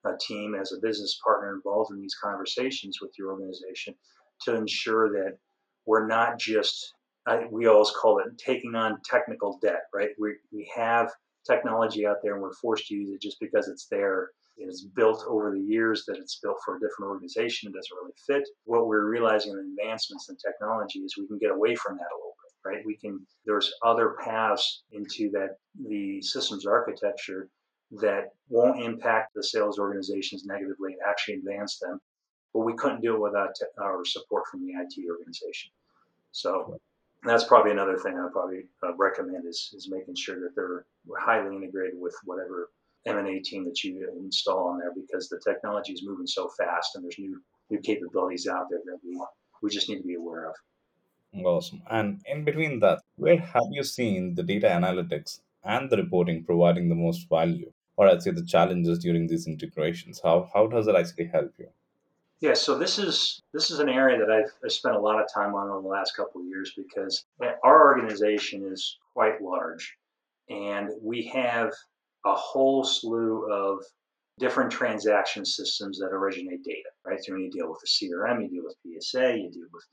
uh, 0.05 0.13
team 0.19 0.55
as 0.55 0.71
a 0.71 0.79
business 0.79 1.19
partner 1.23 1.53
involved 1.53 1.91
in 1.91 1.99
these 1.99 2.15
conversations 2.15 2.99
with 3.01 3.11
your 3.17 3.31
organization 3.31 3.95
to 4.41 4.55
ensure 4.55 5.09
that 5.11 5.37
we're 5.85 6.07
not 6.07 6.37
just 6.37 6.93
I, 7.25 7.45
we 7.49 7.67
always 7.67 7.91
call 7.91 8.19
it 8.19 8.37
taking 8.37 8.75
on 8.75 8.99
technical 9.05 9.57
debt, 9.61 9.83
right? 9.93 10.09
We, 10.19 10.35
we 10.51 10.69
have 10.75 11.09
technology 11.45 12.05
out 12.05 12.17
there 12.23 12.33
and 12.33 12.41
we're 12.41 12.53
forced 12.53 12.87
to 12.87 12.95
use 12.95 13.09
it 13.09 13.21
just 13.21 13.39
because 13.39 13.67
it's 13.67 13.87
there. 13.89 14.31
It's 14.57 14.83
built 14.83 15.23
over 15.27 15.51
the 15.51 15.61
years 15.61 16.03
that 16.07 16.17
it's 16.17 16.39
built 16.41 16.57
for 16.63 16.75
a 16.75 16.79
different 16.79 17.09
organization. 17.09 17.69
It 17.69 17.75
doesn't 17.75 17.97
really 18.01 18.13
fit. 18.27 18.47
What 18.65 18.87
we're 18.87 19.09
realizing 19.09 19.53
in 19.53 19.75
advancements 19.79 20.29
in 20.29 20.35
technology 20.37 20.99
is 20.99 21.15
we 21.17 21.27
can 21.27 21.39
get 21.39 21.51
away 21.51 21.75
from 21.75 21.97
that 21.97 22.03
a 22.03 22.17
little 22.17 22.35
bit, 22.43 22.69
right? 22.69 22.85
We 22.85 22.97
can, 22.97 23.25
there's 23.45 23.73
other 23.83 24.15
paths 24.23 24.83
into 24.91 25.31
that, 25.31 25.57
the 25.87 26.21
systems 26.21 26.65
architecture 26.65 27.49
that 28.01 28.29
won't 28.49 28.81
impact 28.81 29.31
the 29.33 29.43
sales 29.43 29.79
organizations 29.79 30.45
negatively 30.45 30.93
and 30.93 31.01
actually 31.07 31.35
advance 31.35 31.79
them. 31.79 31.99
But 32.53 32.61
we 32.61 32.73
couldn't 32.75 33.01
do 33.01 33.15
it 33.15 33.21
without 33.21 33.55
te- 33.55 33.65
our 33.81 34.05
support 34.05 34.43
from 34.51 34.65
the 34.65 34.73
IT 34.73 35.09
organization. 35.09 35.71
So 36.31 36.79
that's 37.25 37.45
probably 37.45 37.71
another 37.71 37.97
thing 37.97 38.17
I 38.17 38.27
probably 38.31 38.65
uh, 38.83 38.95
recommend 38.95 39.45
is, 39.45 39.73
is 39.75 39.89
making 39.89 40.15
sure 40.15 40.39
that 40.41 40.55
they're 40.55 40.85
highly 41.17 41.55
integrated 41.55 41.99
with 41.99 42.15
whatever 42.25 42.69
M&A 43.05 43.39
team 43.39 43.65
that 43.65 43.83
you 43.83 44.09
install 44.17 44.67
on 44.67 44.79
there 44.79 44.91
because 44.95 45.27
the 45.29 45.39
technology 45.39 45.93
is 45.93 46.03
moving 46.05 46.27
so 46.27 46.49
fast 46.57 46.95
and 46.95 47.03
there's 47.03 47.19
new 47.19 47.41
new 47.69 47.79
capabilities 47.79 48.47
out 48.47 48.67
there 48.69 48.81
that 48.85 48.99
we 49.03 49.19
we 49.61 49.69
just 49.69 49.89
need 49.89 49.97
to 49.97 50.07
be 50.07 50.15
aware 50.15 50.49
of. 50.49 50.55
Awesome. 51.43 51.81
And 51.89 52.21
in 52.27 52.43
between 52.43 52.79
that, 52.81 53.01
where 53.15 53.39
have 53.39 53.69
you 53.71 53.83
seen 53.83 54.35
the 54.35 54.43
data 54.43 54.67
analytics 54.67 55.39
and 55.63 55.89
the 55.89 55.97
reporting 55.97 56.43
providing 56.43 56.89
the 56.89 56.95
most 56.95 57.27
value? 57.29 57.71
Or 57.95 58.07
I'd 58.07 58.21
say 58.21 58.31
the 58.31 58.45
challenges 58.45 58.99
during 58.99 59.27
these 59.27 59.47
integrations. 59.47 60.19
How 60.23 60.49
how 60.53 60.67
does 60.67 60.87
it 60.87 60.95
actually 60.95 61.27
help 61.27 61.53
you? 61.57 61.69
Yeah, 62.43 62.55
so 62.55 62.77
this 62.77 62.99
is 62.99 63.41
this 63.53 63.71
is 63.71 63.79
an 63.79 63.87
area 63.87 64.19
that 64.19 64.29
I've, 64.29 64.51
I've 64.65 64.73
spent 64.73 64.97
a 64.97 64.99
lot 64.99 65.17
of 65.17 65.33
time 65.33 65.55
on 65.55 65.69
over 65.69 65.81
the 65.81 65.87
last 65.87 66.13
couple 66.13 66.41
of 66.41 66.47
years 66.47 66.73
because 66.75 67.23
uh, 67.41 67.51
our 67.63 67.87
organization 67.87 68.67
is 68.69 68.97
quite 69.13 69.41
large, 69.41 69.95
and 70.49 70.89
we 71.01 71.23
have 71.33 71.71
a 72.25 72.33
whole 72.33 72.83
slew 72.83 73.49
of 73.49 73.81
different 74.39 74.69
transaction 74.69 75.45
systems 75.45 75.99
that 75.99 76.07
originate 76.07 76.65
data. 76.65 76.89
Right, 77.07 77.23
so 77.23 77.37
you 77.37 77.49
deal 77.49 77.69
with 77.69 77.79
the 77.79 77.87
CRM, 77.87 78.41
you 78.41 78.49
deal 78.49 78.63
with 78.65 79.01
PSA, 79.01 79.37
you 79.37 79.49
deal 79.49 79.69
with 79.71 79.85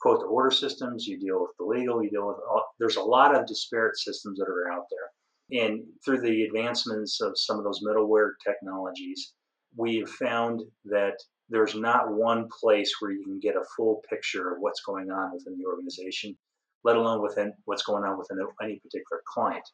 quote 0.00 0.20
to 0.20 0.26
order 0.28 0.50
systems, 0.50 1.06
you 1.06 1.18
deal 1.18 1.42
with 1.42 1.50
the 1.58 1.66
legal, 1.66 2.02
you 2.02 2.08
deal 2.08 2.26
with 2.26 2.38
all, 2.50 2.64
there's 2.78 2.96
a 2.96 3.02
lot 3.02 3.34
of 3.34 3.46
disparate 3.46 3.98
systems 3.98 4.38
that 4.38 4.48
are 4.48 4.72
out 4.72 4.86
there. 4.90 5.62
And 5.62 5.82
through 6.02 6.22
the 6.22 6.44
advancements 6.44 7.20
of 7.20 7.32
some 7.34 7.58
of 7.58 7.64
those 7.64 7.84
middleware 7.84 8.30
technologies, 8.42 9.34
we've 9.76 10.08
found 10.08 10.62
that 10.86 11.18
there's 11.48 11.74
not 11.74 12.12
one 12.12 12.48
place 12.60 12.92
where 13.00 13.10
you 13.10 13.22
can 13.24 13.40
get 13.40 13.56
a 13.56 13.64
full 13.76 14.02
picture 14.08 14.52
of 14.52 14.58
what's 14.60 14.82
going 14.82 15.10
on 15.10 15.32
within 15.32 15.56
the 15.58 15.66
organization, 15.66 16.36
let 16.84 16.96
alone 16.96 17.22
within 17.22 17.52
what's 17.64 17.82
going 17.82 18.04
on 18.04 18.18
within 18.18 18.38
any 18.62 18.78
particular 18.80 19.22
client, 19.26 19.64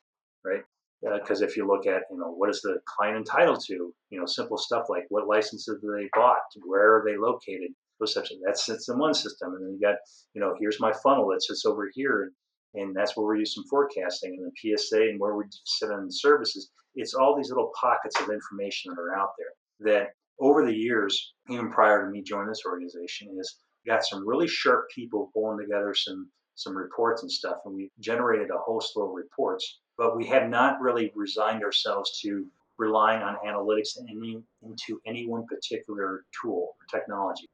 right? 0.44 0.62
Because 1.02 1.42
uh, 1.42 1.46
if 1.46 1.56
you 1.56 1.66
look 1.66 1.86
at, 1.86 2.02
you 2.10 2.18
know, 2.18 2.30
what 2.30 2.48
is 2.48 2.62
the 2.62 2.78
client 2.86 3.18
entitled 3.18 3.62
to? 3.66 3.92
You 4.10 4.18
know, 4.18 4.26
simple 4.26 4.56
stuff 4.56 4.86
like 4.88 5.04
what 5.08 5.26
licenses 5.26 5.78
do 5.82 5.94
they 5.96 6.08
bought, 6.14 6.42
where 6.64 6.96
are 6.96 7.04
they 7.06 7.16
located, 7.18 7.72
those 8.00 8.14
types 8.14 8.30
of 8.30 8.38
that's 8.44 8.68
it's 8.68 8.88
in 8.88 8.98
one 8.98 9.14
system, 9.14 9.54
and 9.54 9.64
then 9.64 9.74
you 9.74 9.80
got, 9.80 9.96
you 10.34 10.40
know, 10.40 10.54
here's 10.58 10.80
my 10.80 10.92
funnel 11.02 11.28
that 11.28 11.42
sits 11.42 11.64
over 11.66 11.90
here, 11.92 12.30
and 12.74 12.94
that's 12.94 13.16
where 13.16 13.26
we 13.26 13.40
use 13.40 13.54
some 13.54 13.64
forecasting 13.68 14.36
and 14.38 14.50
the 14.50 14.76
PSA 14.76 15.02
and 15.02 15.20
where 15.20 15.36
we 15.36 15.44
sit 15.64 15.90
on 15.90 16.10
services. 16.10 16.70
It's 16.94 17.14
all 17.14 17.36
these 17.36 17.50
little 17.50 17.70
pockets 17.80 18.20
of 18.20 18.30
information 18.30 18.92
that 18.92 19.00
are 19.00 19.16
out 19.16 19.30
there 19.38 19.92
that 19.92 20.08
over 20.40 20.64
the 20.64 20.74
years, 20.74 21.34
even 21.48 21.70
prior 21.70 22.04
to 22.04 22.10
me 22.10 22.22
joining 22.22 22.48
this 22.48 22.64
organization, 22.66 23.36
is 23.38 23.58
got 23.86 24.04
some 24.04 24.26
really 24.26 24.48
sharp 24.48 24.88
people 24.94 25.30
pulling 25.34 25.58
together 25.58 25.94
some 25.94 26.30
some 26.56 26.76
reports 26.76 27.22
and 27.22 27.30
stuff, 27.30 27.56
and 27.64 27.74
we 27.74 27.90
generated 27.98 28.50
a 28.50 28.58
whole 28.58 28.80
slew 28.80 29.04
of 29.04 29.14
reports. 29.14 29.80
But 29.98 30.16
we 30.16 30.26
have 30.26 30.48
not 30.48 30.80
really 30.80 31.12
resigned 31.14 31.64
ourselves 31.64 32.20
to 32.20 32.46
relying 32.78 33.22
on 33.22 33.36
analytics 33.46 33.98
in 33.98 34.08
any, 34.08 34.42
into 34.62 35.00
any 35.06 35.26
one 35.26 35.46
particular 35.46 36.24
tool 36.40 36.76
or 36.78 36.98
technology. 36.98 37.48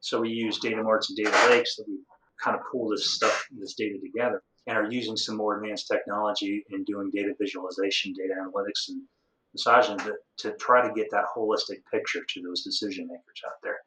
So 0.00 0.20
we 0.20 0.30
use 0.30 0.58
data 0.58 0.82
marts 0.82 1.10
and 1.10 1.16
data 1.16 1.48
lakes 1.50 1.76
that 1.76 1.84
we 1.88 1.98
kind 2.42 2.56
of 2.56 2.62
pull 2.70 2.88
this 2.88 3.14
stuff, 3.14 3.46
this 3.50 3.74
data 3.74 3.98
together, 3.98 4.42
and 4.66 4.76
are 4.76 4.90
using 4.90 5.16
some 5.16 5.36
more 5.36 5.56
advanced 5.56 5.88
technology 5.88 6.64
in 6.70 6.84
doing 6.84 7.10
data 7.12 7.32
visualization, 7.40 8.12
data 8.12 8.34
analytics, 8.40 8.88
and 8.88 9.02
massaging 9.56 9.98
to, 9.98 10.14
to 10.36 10.52
try 10.58 10.86
to 10.86 10.94
get 10.94 11.10
that 11.10 11.24
holistic 11.34 11.78
picture 11.90 12.20
to 12.28 12.42
those 12.42 12.62
decision 12.62 13.06
makers 13.06 13.42
out 13.46 13.56
there. 13.62 13.78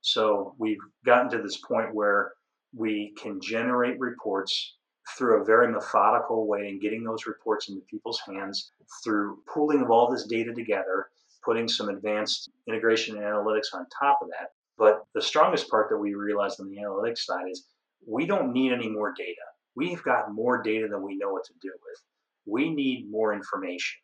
So 0.00 0.54
we've 0.58 0.78
gotten 1.04 1.30
to 1.30 1.42
this 1.42 1.58
point 1.58 1.94
where 1.94 2.32
we 2.74 3.12
can 3.20 3.40
generate 3.40 4.00
reports 4.00 4.76
through 5.18 5.42
a 5.42 5.44
very 5.44 5.70
methodical 5.70 6.46
way 6.46 6.68
and 6.68 6.80
getting 6.80 7.04
those 7.04 7.26
reports 7.26 7.68
into 7.68 7.82
people's 7.90 8.20
hands 8.26 8.72
through 9.04 9.38
pooling 9.52 9.82
of 9.82 9.90
all 9.90 10.10
this 10.10 10.26
data 10.26 10.54
together, 10.54 11.08
putting 11.44 11.68
some 11.68 11.88
advanced 11.88 12.48
integration 12.66 13.16
and 13.16 13.24
analytics 13.24 13.74
on 13.74 13.84
top 13.98 14.20
of 14.22 14.28
that. 14.28 14.50
But 14.78 15.04
the 15.14 15.20
strongest 15.20 15.68
part 15.68 15.90
that 15.90 15.98
we 15.98 16.14
realized 16.14 16.60
on 16.60 16.70
the 16.70 16.78
analytics 16.78 17.18
side 17.18 17.50
is 17.50 17.66
we 18.06 18.24
don't 18.24 18.52
need 18.52 18.72
any 18.72 18.88
more 18.88 19.12
data. 19.16 19.42
We've 19.76 20.02
got 20.02 20.32
more 20.32 20.62
data 20.62 20.88
than 20.88 21.02
we 21.02 21.16
know 21.16 21.30
what 21.30 21.44
to 21.44 21.52
do 21.60 21.68
with. 21.68 22.02
We 22.46 22.70
need 22.72 23.10
more 23.10 23.34
information 23.34 24.00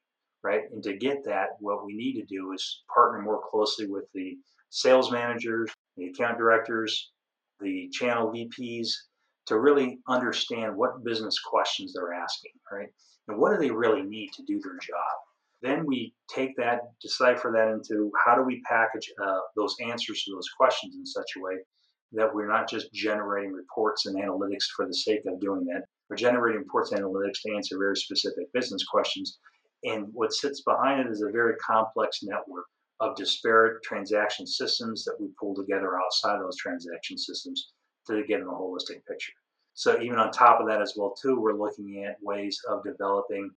right? 0.47 0.63
And 0.73 0.83
to 0.85 0.97
get 0.97 1.25
that, 1.25 1.49
what 1.59 1.85
we 1.85 1.95
need 1.97 2.15
to 2.21 2.25
do 2.27 2.53
is 2.53 2.83
partner 2.95 3.21
more 3.21 3.41
closely 3.51 3.89
with 3.89 4.05
the 4.15 4.37
sales 4.71 5.11
managers, 5.11 5.71
the 5.97 6.07
account 6.07 6.39
directors, 6.39 7.11
the 7.61 7.89
channel 7.93 8.33
VPs 8.33 8.91
to 9.47 9.59
really 9.59 9.99
understand 10.09 10.77
what 10.77 11.05
business 11.05 11.41
questions 11.41 11.95
they're 11.95 12.13
asking, 12.13 12.53
right? 12.71 12.89
And 13.27 13.39
what 13.39 13.53
do 13.53 13.59
they 13.59 13.73
really 13.73 14.03
need 14.03 14.31
to 14.37 14.45
do 14.47 14.61
their 14.63 14.79
job? 14.81 15.17
Then 15.63 15.85
we 15.85 16.15
take 16.33 16.57
that, 16.59 16.83
decipher 17.03 17.53
that 17.57 17.73
into 17.73 18.13
how 18.25 18.37
do 18.37 18.43
we 18.43 18.63
package 18.69 19.11
uh, 19.25 19.41
those 19.57 19.75
answers 19.83 20.23
to 20.25 20.33
those 20.33 20.49
questions 20.57 20.95
in 20.95 21.05
such 21.05 21.31
a 21.37 21.41
way 21.41 21.55
that 22.13 22.33
we're 22.33 22.49
not 22.49 22.69
just 22.69 22.93
generating 22.93 23.53
reports 23.53 24.07
and 24.07 24.17
analytics 24.17 24.67
for 24.77 24.87
the 24.87 24.95
sake 24.95 25.23
of 25.27 25.41
doing 25.41 25.65
that. 25.65 25.83
We're 26.09 26.17
generating 26.17 26.61
reports 26.61 26.93
and 26.93 27.03
analytics 27.03 27.41
to 27.45 27.57
answer 27.57 27.79
very 27.79 27.97
specific 27.97 28.53
business 28.53 28.85
questions 28.85 29.39
and 29.85 30.07
what 30.12 30.33
sits 30.33 30.62
behind 30.62 31.01
it 31.01 31.11
is 31.11 31.23
a 31.23 31.31
very 31.31 31.55
complex 31.57 32.23
network 32.23 32.67
of 33.01 33.17
disparate 33.17 33.83
transaction 33.83 34.47
systems 34.47 35.05
that 35.05 35.17
we 35.21 35.29
pull 35.39 35.55
together 35.55 35.99
outside 35.99 36.37
of 36.37 36.43
those 36.43 36.57
transaction 36.57 37.19
systems 37.19 37.73
to 38.07 38.25
get 38.27 38.39
them 38.41 38.49
a 38.49 38.53
holistic 38.53 39.05
picture. 39.07 39.33
So 39.75 40.01
even 40.01 40.19
on 40.19 40.31
top 40.31 40.61
of 40.61 40.67
that 40.69 40.81
as 40.81 40.95
well 40.97 41.15
too, 41.21 41.39
we're 41.39 41.59
looking 41.59 42.05
at 42.05 42.17
ways 42.23 42.59
of 42.69 42.83
developing 42.85 43.51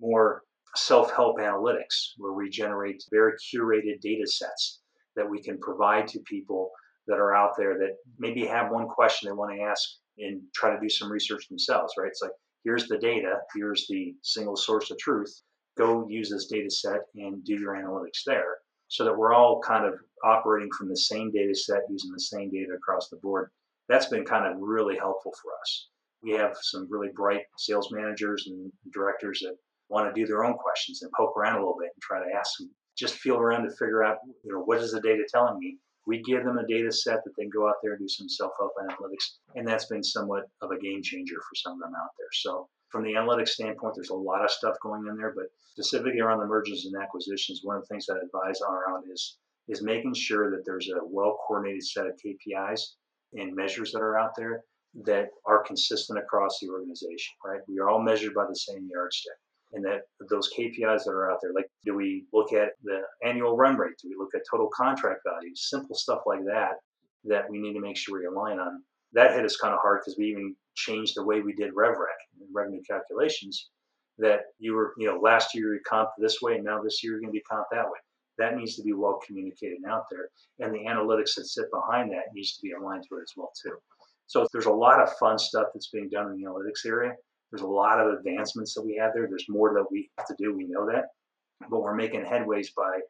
more 0.00 0.42
self-help 0.74 1.38
analytics 1.38 2.12
where 2.16 2.32
we 2.32 2.48
generate 2.48 3.04
very 3.10 3.32
curated 3.32 4.00
data 4.00 4.26
sets 4.26 4.80
that 5.16 5.28
we 5.28 5.42
can 5.42 5.58
provide 5.58 6.06
to 6.08 6.20
people 6.20 6.70
that 7.06 7.18
are 7.18 7.34
out 7.34 7.52
there 7.56 7.78
that 7.78 7.96
maybe 8.18 8.46
have 8.46 8.70
one 8.70 8.88
question 8.88 9.28
they 9.28 9.32
want 9.32 9.54
to 9.54 9.62
ask 9.62 9.88
and 10.18 10.40
try 10.54 10.74
to 10.74 10.80
do 10.80 10.88
some 10.88 11.12
research 11.12 11.48
themselves, 11.48 11.92
right? 11.98 12.08
It's 12.08 12.22
like, 12.22 12.32
here's 12.64 12.88
the 12.88 12.98
data, 12.98 13.36
here's 13.54 13.86
the 13.88 14.14
single 14.22 14.56
source 14.56 14.90
of 14.90 14.98
truth. 14.98 15.42
Go 15.76 16.06
use 16.08 16.30
this 16.30 16.46
data 16.46 16.70
set 16.70 17.00
and 17.16 17.44
do 17.44 17.54
your 17.54 17.74
analytics 17.74 18.24
there 18.26 18.56
so 18.88 19.04
that 19.04 19.16
we're 19.16 19.34
all 19.34 19.60
kind 19.60 19.84
of 19.84 19.94
operating 20.24 20.70
from 20.78 20.88
the 20.88 20.96
same 20.96 21.30
data 21.32 21.54
set 21.54 21.80
using 21.90 22.12
the 22.12 22.20
same 22.20 22.50
data 22.50 22.72
across 22.72 23.08
the 23.08 23.16
board. 23.16 23.50
That's 23.88 24.06
been 24.06 24.24
kind 24.24 24.46
of 24.46 24.60
really 24.60 24.96
helpful 24.96 25.32
for 25.42 25.52
us. 25.60 25.88
We 26.22 26.32
have 26.32 26.56
some 26.60 26.86
really 26.90 27.10
bright 27.14 27.42
sales 27.58 27.92
managers 27.92 28.46
and 28.46 28.72
directors 28.92 29.40
that 29.42 29.56
want 29.88 30.12
to 30.12 30.20
do 30.20 30.26
their 30.26 30.44
own 30.44 30.54
questions 30.54 31.02
and 31.02 31.12
poke 31.16 31.36
around 31.36 31.56
a 31.56 31.58
little 31.58 31.76
bit 31.78 31.90
and 31.94 32.02
try 32.02 32.18
to 32.18 32.36
ask 32.36 32.58
them, 32.58 32.70
just 32.96 33.18
feel 33.18 33.36
around 33.36 33.64
to 33.64 33.70
figure 33.76 34.02
out, 34.02 34.18
you 34.26 34.52
know, 34.52 34.60
what 34.60 34.78
is 34.78 34.92
the 34.92 35.00
data 35.00 35.24
telling 35.32 35.58
me? 35.58 35.78
We 36.06 36.22
give 36.22 36.44
them 36.44 36.58
a 36.58 36.66
data 36.66 36.90
set 36.90 37.22
that 37.24 37.32
they 37.36 37.46
go 37.46 37.68
out 37.68 37.76
there 37.82 37.92
and 37.92 38.00
do 38.00 38.08
some 38.08 38.28
self-help 38.28 38.72
analytics, 38.80 39.38
and 39.56 39.66
that's 39.66 39.86
been 39.86 40.02
somewhat 40.02 40.44
of 40.62 40.70
a 40.70 40.78
game 40.78 41.02
changer 41.02 41.34
for 41.34 41.54
some 41.56 41.74
of 41.74 41.80
them 41.80 41.94
out 41.96 42.10
there. 42.16 42.28
So 42.32 42.68
from 42.88 43.02
the 43.02 43.14
analytics 43.14 43.50
standpoint, 43.50 43.94
there's 43.94 44.10
a 44.10 44.14
lot 44.14 44.44
of 44.44 44.50
stuff 44.50 44.76
going 44.82 45.06
in 45.06 45.16
there, 45.16 45.32
but 45.34 45.46
specifically 45.70 46.20
around 46.20 46.38
the 46.38 46.46
mergers 46.46 46.86
and 46.86 47.02
acquisitions, 47.02 47.60
one 47.62 47.76
of 47.76 47.82
the 47.82 47.88
things 47.88 48.06
I 48.08 48.16
advise 48.16 48.60
on 48.60 48.74
around 48.74 49.04
is 49.12 49.38
is 49.68 49.82
making 49.82 50.14
sure 50.14 50.50
that 50.50 50.64
there's 50.64 50.88
a 50.90 51.04
well 51.04 51.38
coordinated 51.46 51.84
set 51.84 52.06
of 52.06 52.12
KPIs 52.24 52.80
and 53.32 53.54
measures 53.54 53.90
that 53.92 54.00
are 54.00 54.18
out 54.18 54.36
there 54.36 54.62
that 55.04 55.28
are 55.44 55.64
consistent 55.64 56.18
across 56.18 56.58
the 56.60 56.68
organization, 56.68 57.34
right? 57.44 57.60
We 57.68 57.78
are 57.80 57.88
all 57.88 58.00
measured 58.00 58.34
by 58.34 58.46
the 58.48 58.56
same 58.56 58.88
yardstick. 58.90 59.34
And 59.72 59.84
that 59.84 60.02
those 60.30 60.48
KPIs 60.56 61.04
that 61.04 61.10
are 61.10 61.30
out 61.30 61.38
there, 61.42 61.52
like 61.52 61.68
do 61.84 61.94
we 61.94 62.24
look 62.32 62.52
at 62.52 62.70
the 62.84 63.00
annual 63.24 63.56
run 63.56 63.76
rate? 63.76 63.94
Do 64.00 64.08
we 64.08 64.16
look 64.16 64.34
at 64.34 64.42
total 64.48 64.70
contract 64.72 65.22
value? 65.26 65.54
Simple 65.54 65.96
stuff 65.96 66.20
like 66.24 66.44
that 66.44 66.76
that 67.24 67.50
we 67.50 67.58
need 67.58 67.74
to 67.74 67.80
make 67.80 67.96
sure 67.96 68.20
we 68.20 68.26
align 68.26 68.60
on. 68.60 68.82
That 69.12 69.34
hit 69.34 69.44
us 69.44 69.56
kind 69.56 69.74
of 69.74 69.80
hard 69.80 70.00
because 70.00 70.18
we 70.18 70.26
even 70.26 70.54
changed 70.74 71.14
the 71.16 71.24
way 71.24 71.40
we 71.40 71.54
did 71.54 71.74
RevRec 71.74 72.18
and 72.40 72.48
revenue 72.52 72.82
calculations. 72.88 73.70
That 74.18 74.40
you 74.58 74.74
were, 74.74 74.94
you 74.98 75.06
know, 75.06 75.18
last 75.18 75.54
year 75.54 75.74
you 75.74 75.80
comped 75.90 76.12
this 76.18 76.40
way, 76.40 76.54
and 76.54 76.64
now 76.64 76.82
this 76.82 77.02
year 77.02 77.12
you're 77.12 77.20
going 77.20 77.32
to 77.32 77.38
be 77.38 77.44
comped 77.50 77.66
that 77.72 77.84
way. 77.84 77.98
That 78.38 78.56
needs 78.56 78.76
to 78.76 78.82
be 78.82 78.92
well 78.92 79.18
communicated 79.26 79.78
out 79.88 80.04
there, 80.10 80.28
and 80.58 80.74
the 80.74 80.84
analytics 80.90 81.34
that 81.36 81.46
sit 81.46 81.66
behind 81.70 82.10
that 82.12 82.32
needs 82.34 82.56
to 82.56 82.62
be 82.62 82.72
aligned 82.72 83.04
to 83.08 83.16
it 83.16 83.22
as 83.22 83.32
well 83.36 83.50
too. 83.62 83.76
So 84.26 84.46
there's 84.52 84.66
a 84.66 84.70
lot 84.70 85.00
of 85.00 85.12
fun 85.18 85.38
stuff 85.38 85.68
that's 85.72 85.90
being 85.90 86.08
done 86.08 86.30
in 86.30 86.36
the 86.36 86.48
analytics 86.48 86.86
area. 86.86 87.14
There's 87.50 87.62
a 87.62 87.66
lot 87.66 88.00
of 88.00 88.12
advancements 88.12 88.74
that 88.74 88.84
we 88.84 88.96
have 88.96 89.12
there. 89.14 89.26
There's 89.28 89.46
more 89.48 89.72
that 89.74 89.86
we 89.90 90.10
have 90.18 90.26
to 90.26 90.34
do. 90.38 90.54
We 90.54 90.66
know 90.66 90.86
that, 90.86 91.04
but 91.70 91.80
we're 91.80 91.94
making 91.94 92.24
headways 92.24 92.68
by 92.76 93.00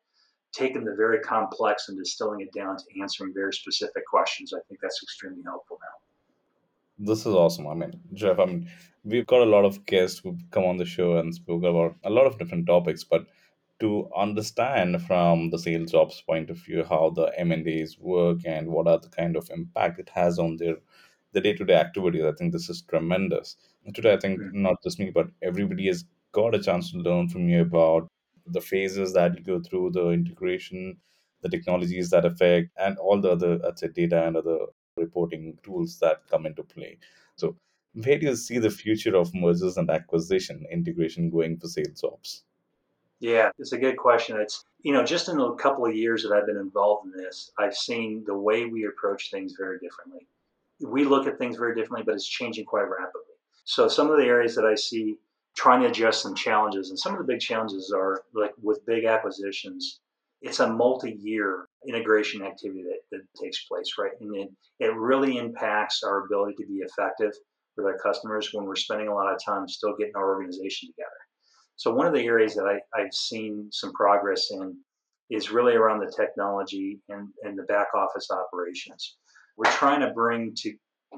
taking 0.57 0.85
the 0.85 0.95
very 0.95 1.21
complex 1.21 1.89
and 1.89 1.99
distilling 1.99 2.41
it 2.41 2.53
down 2.53 2.77
to 2.77 2.85
answering 3.01 3.33
very 3.35 3.53
specific 3.53 4.05
questions. 4.07 4.53
I 4.55 4.61
think 4.69 4.81
that's 4.81 5.03
extremely 5.03 5.43
helpful 5.43 5.79
now. 5.81 7.07
This 7.11 7.21
is 7.21 7.35
awesome. 7.35 7.67
I 7.67 7.75
mean, 7.75 8.01
Jeff, 8.15 8.39
I 8.39 8.47
mean, 8.47 8.71
we've 9.05 9.27
got 9.27 9.43
a 9.43 9.53
lot 9.57 9.65
of 9.67 9.85
guests 9.85 10.19
who've 10.19 10.43
come 10.51 10.65
on 10.65 10.79
the 10.79 10.87
show 10.87 11.19
and 11.19 11.35
spoke 11.35 11.63
about 11.63 11.95
a 12.05 12.11
lot 12.11 12.27
of 12.27 12.39
different 12.39 12.67
topics, 12.67 13.05
but 13.05 13.27
to 13.81 14.09
understand 14.17 15.03
from 15.03 15.51
the 15.51 15.59
sales 15.59 15.93
ops 15.93 16.23
point 16.23 16.49
of 16.49 16.57
view 16.57 16.83
how 16.85 17.11
the 17.11 17.27
M&As 17.39 17.99
work 17.99 18.39
and 18.47 18.67
what 18.69 18.89
are 18.89 18.99
the 18.99 19.11
kind 19.11 19.37
of 19.37 19.51
impact 19.51 19.99
it 20.01 20.09
has 20.09 20.39
on 20.39 20.57
their 20.57 20.77
the 21.33 21.41
day-to-day 21.43 21.75
activities, 21.75 22.25
I 22.25 22.33
think 22.33 22.53
this 22.53 22.71
is 22.71 22.81
tremendous. 22.81 23.57
And 23.85 23.95
today, 23.95 24.15
I 24.15 24.17
think 24.19 24.41
Mm. 24.41 24.55
not 24.55 24.83
just 24.83 24.99
me, 24.99 25.11
but 25.11 25.29
everybody 25.43 25.87
has 25.89 26.07
got 26.33 26.55
a 26.55 26.63
chance 26.63 26.93
to 26.93 26.99
learn 26.99 27.29
from 27.29 27.47
you 27.51 27.61
about 27.61 28.09
the 28.47 28.61
phases 28.61 29.13
that 29.15 29.37
you 29.37 29.43
go 29.43 29.61
through, 29.61 29.91
the 29.91 30.11
integration, 30.11 30.97
the 31.43 31.49
technologies 31.49 32.11
that 32.11 32.25
affect, 32.25 32.71
and 32.79 32.99
all 32.99 33.21
the 33.21 33.31
other, 33.31 33.59
let's 33.59 33.81
say, 33.81 33.89
data 33.89 34.27
and 34.27 34.37
other 34.37 34.59
reporting 34.97 35.59
tools 35.63 35.99
that 36.01 36.27
come 36.29 36.47
into 36.47 36.63
play. 36.63 36.99
So, 37.37 37.57
where 37.93 38.19
do 38.19 38.27
you 38.27 38.37
see 38.37 38.59
the 38.59 38.71
future 38.71 39.17
of 39.17 39.35
mergers 39.35 39.77
and 39.77 39.91
acquisition 39.91 40.65
integration 40.71 41.31
going 41.31 41.59
for 41.59 41.69
sales 41.69 42.05
ops? 42.05 42.43
Yeah, 43.21 43.51
it's 43.59 43.73
a 43.73 43.79
good 43.79 43.97
question. 43.97 44.39
It's, 44.39 44.65
you 44.83 44.93
know, 44.93 45.05
just 45.05 45.29
in 45.29 45.41
a 45.41 45.55
couple 45.55 45.87
of 45.87 45.97
years 45.97 46.23
that 46.23 46.33
I've 46.33 46.47
been 46.47 46.59
involved 46.59 47.07
in 47.07 47.13
this, 47.13 47.51
I've 47.59 47.75
seen 47.75 48.25
the 48.27 48.37
way 48.37 48.67
we 48.67 48.85
approach 48.85 49.31
things 49.31 49.55
very 49.59 49.79
differently. 49.79 50.27
We 50.81 51.05
look 51.05 51.27
at 51.27 51.39
things 51.39 51.57
very 51.57 51.75
differently, 51.75 52.03
but 52.05 52.15
it's 52.15 52.29
changing 52.29 52.67
quite 52.67 52.83
rapidly. 52.83 53.23
So 53.65 53.89
some 53.89 54.11
of 54.11 54.19
the 54.19 54.27
areas 54.27 54.55
that 54.57 54.67
I 54.67 54.75
see 54.75 55.17
trying 55.57 55.81
to 55.83 55.89
address 55.89 56.23
some 56.23 56.35
challenges, 56.35 56.91
and 56.91 56.99
some 56.99 57.13
of 57.13 57.19
the 57.19 57.33
big 57.33 57.41
challenges 57.41 57.93
are 57.95 58.23
like 58.35 58.53
with 58.63 58.85
big 58.87 59.05
acquisitions, 59.05 60.01
it's 60.43 60.61
a 60.61 60.69
multi-year 60.69 61.69
integration 61.89 62.43
activity 62.43 62.83
that, 62.83 63.01
that 63.11 63.43
takes 63.43 63.65
place, 63.65 63.93
right? 63.99 64.13
And 64.21 64.37
it, 64.37 64.49
it 64.81 64.95
really 64.95 65.39
impacts 65.39 66.03
our 66.03 66.27
ability 66.27 66.57
to 66.59 66.67
be 66.67 66.81
effective 66.81 67.33
with 67.77 67.87
our 67.87 67.99
customers 67.99 68.51
when 68.53 68.67
we're 68.67 68.77
spending 68.77 69.09
a 69.09 69.15
lot 69.15 69.33
of 69.33 69.43
time 69.45 69.67
still 69.69 69.97
getting 69.99 70.17
our 70.17 70.35
organization 70.35 70.89
together. 70.91 71.11
So 71.77 71.93
one 71.93 72.07
of 72.07 72.15
the 72.15 72.25
areas 72.25 72.55
that 72.55 72.65
I, 72.65 72.99
I've 72.99 73.13
seen 73.13 73.69
some 73.71 73.93
progress 73.93 74.51
in 74.51 74.77
is 75.31 75.51
really 75.51 75.75
around 75.75 76.01
the 76.01 76.13
technology 76.15 77.01
and, 77.09 77.29
and 77.43 77.59
the 77.59 77.65
back 77.65 77.89
office 77.95 78.29
operations. 78.31 79.17
We're 79.57 79.73
trying 79.73 80.01
to 80.01 80.13
bring 80.13 80.55
to, 80.59 80.75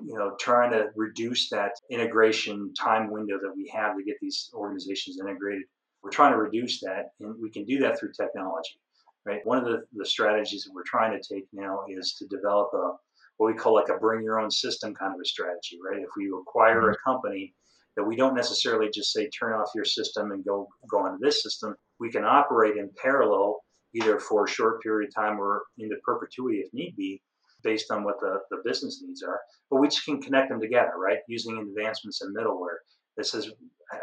you 0.07 0.15
know, 0.15 0.35
trying 0.39 0.71
to 0.73 0.87
reduce 0.97 1.49
that 1.51 1.73
integration 1.91 2.73
time 2.75 3.11
window 3.11 3.39
that 3.41 3.53
we 3.57 3.71
have 3.75 3.97
to 3.97 4.05
get 4.05 4.17
these 4.21 4.51
organizations 4.55 5.19
integrated. 5.21 5.65
We're 6.03 6.11
trying 6.11 6.33
to 6.33 6.39
reduce 6.39 6.81
that, 6.81 7.13
and 7.21 7.35
we 7.41 7.51
can 7.51 7.65
do 7.65 7.79
that 7.81 7.99
through 7.99 8.13
technology, 8.13 8.81
right? 9.27 9.41
One 9.45 9.59
of 9.59 9.65
the, 9.65 9.83
the 9.93 10.07
strategies 10.07 10.65
that 10.65 10.73
we're 10.75 10.85
trying 10.85 11.19
to 11.19 11.35
take 11.35 11.47
now 11.53 11.81
is 11.89 12.15
to 12.15 12.27
develop 12.27 12.71
a 12.75 12.93
what 13.39 13.53
we 13.53 13.59
call 13.59 13.75
like 13.75 13.89
a 13.89 13.99
bring 13.99 14.23
your 14.23 14.41
own 14.41 14.51
system 14.51 14.95
kind 14.95 15.15
of 15.15 15.21
a 15.21 15.25
strategy, 15.25 15.79
right? 15.85 16.03
If 16.03 16.11
we 16.17 16.29
acquire 16.29 16.91
a 16.91 16.95
mm-hmm. 16.95 17.11
company, 17.11 17.55
that 17.97 18.05
we 18.05 18.15
don't 18.15 18.35
necessarily 18.35 18.91
just 18.95 19.13
say 19.13 19.29
turn 19.29 19.55
off 19.55 19.71
your 19.75 19.85
system 19.85 20.31
and 20.31 20.45
go 20.45 20.69
go 20.91 20.99
onto 20.99 21.19
this 21.25 21.43
system. 21.43 21.75
We 21.99 22.11
can 22.11 22.25
operate 22.25 22.77
in 22.77 22.91
parallel, 23.03 23.61
either 23.95 24.21
for 24.21 24.45
a 24.45 24.49
short 24.49 24.81
period 24.83 25.09
of 25.09 25.15
time 25.15 25.41
or 25.41 25.65
into 25.79 25.97
perpetuity 26.05 26.59
if 26.59 26.73
need 26.73 26.95
be, 26.97 27.21
based 27.62 27.90
on 27.90 28.05
what 28.05 28.21
the, 28.21 28.40
the 28.51 28.62
business 28.64 29.03
needs 29.05 29.23
are. 29.23 29.40
But 29.71 29.81
we 29.81 29.88
can 29.88 30.21
connect 30.23 30.49
them 30.49 30.61
together, 30.61 30.92
right? 30.97 31.18
Using 31.29 31.59
advancements 31.59 32.23
in 32.23 32.35
middleware 32.35 32.79
that 33.16 33.27
says 33.27 33.51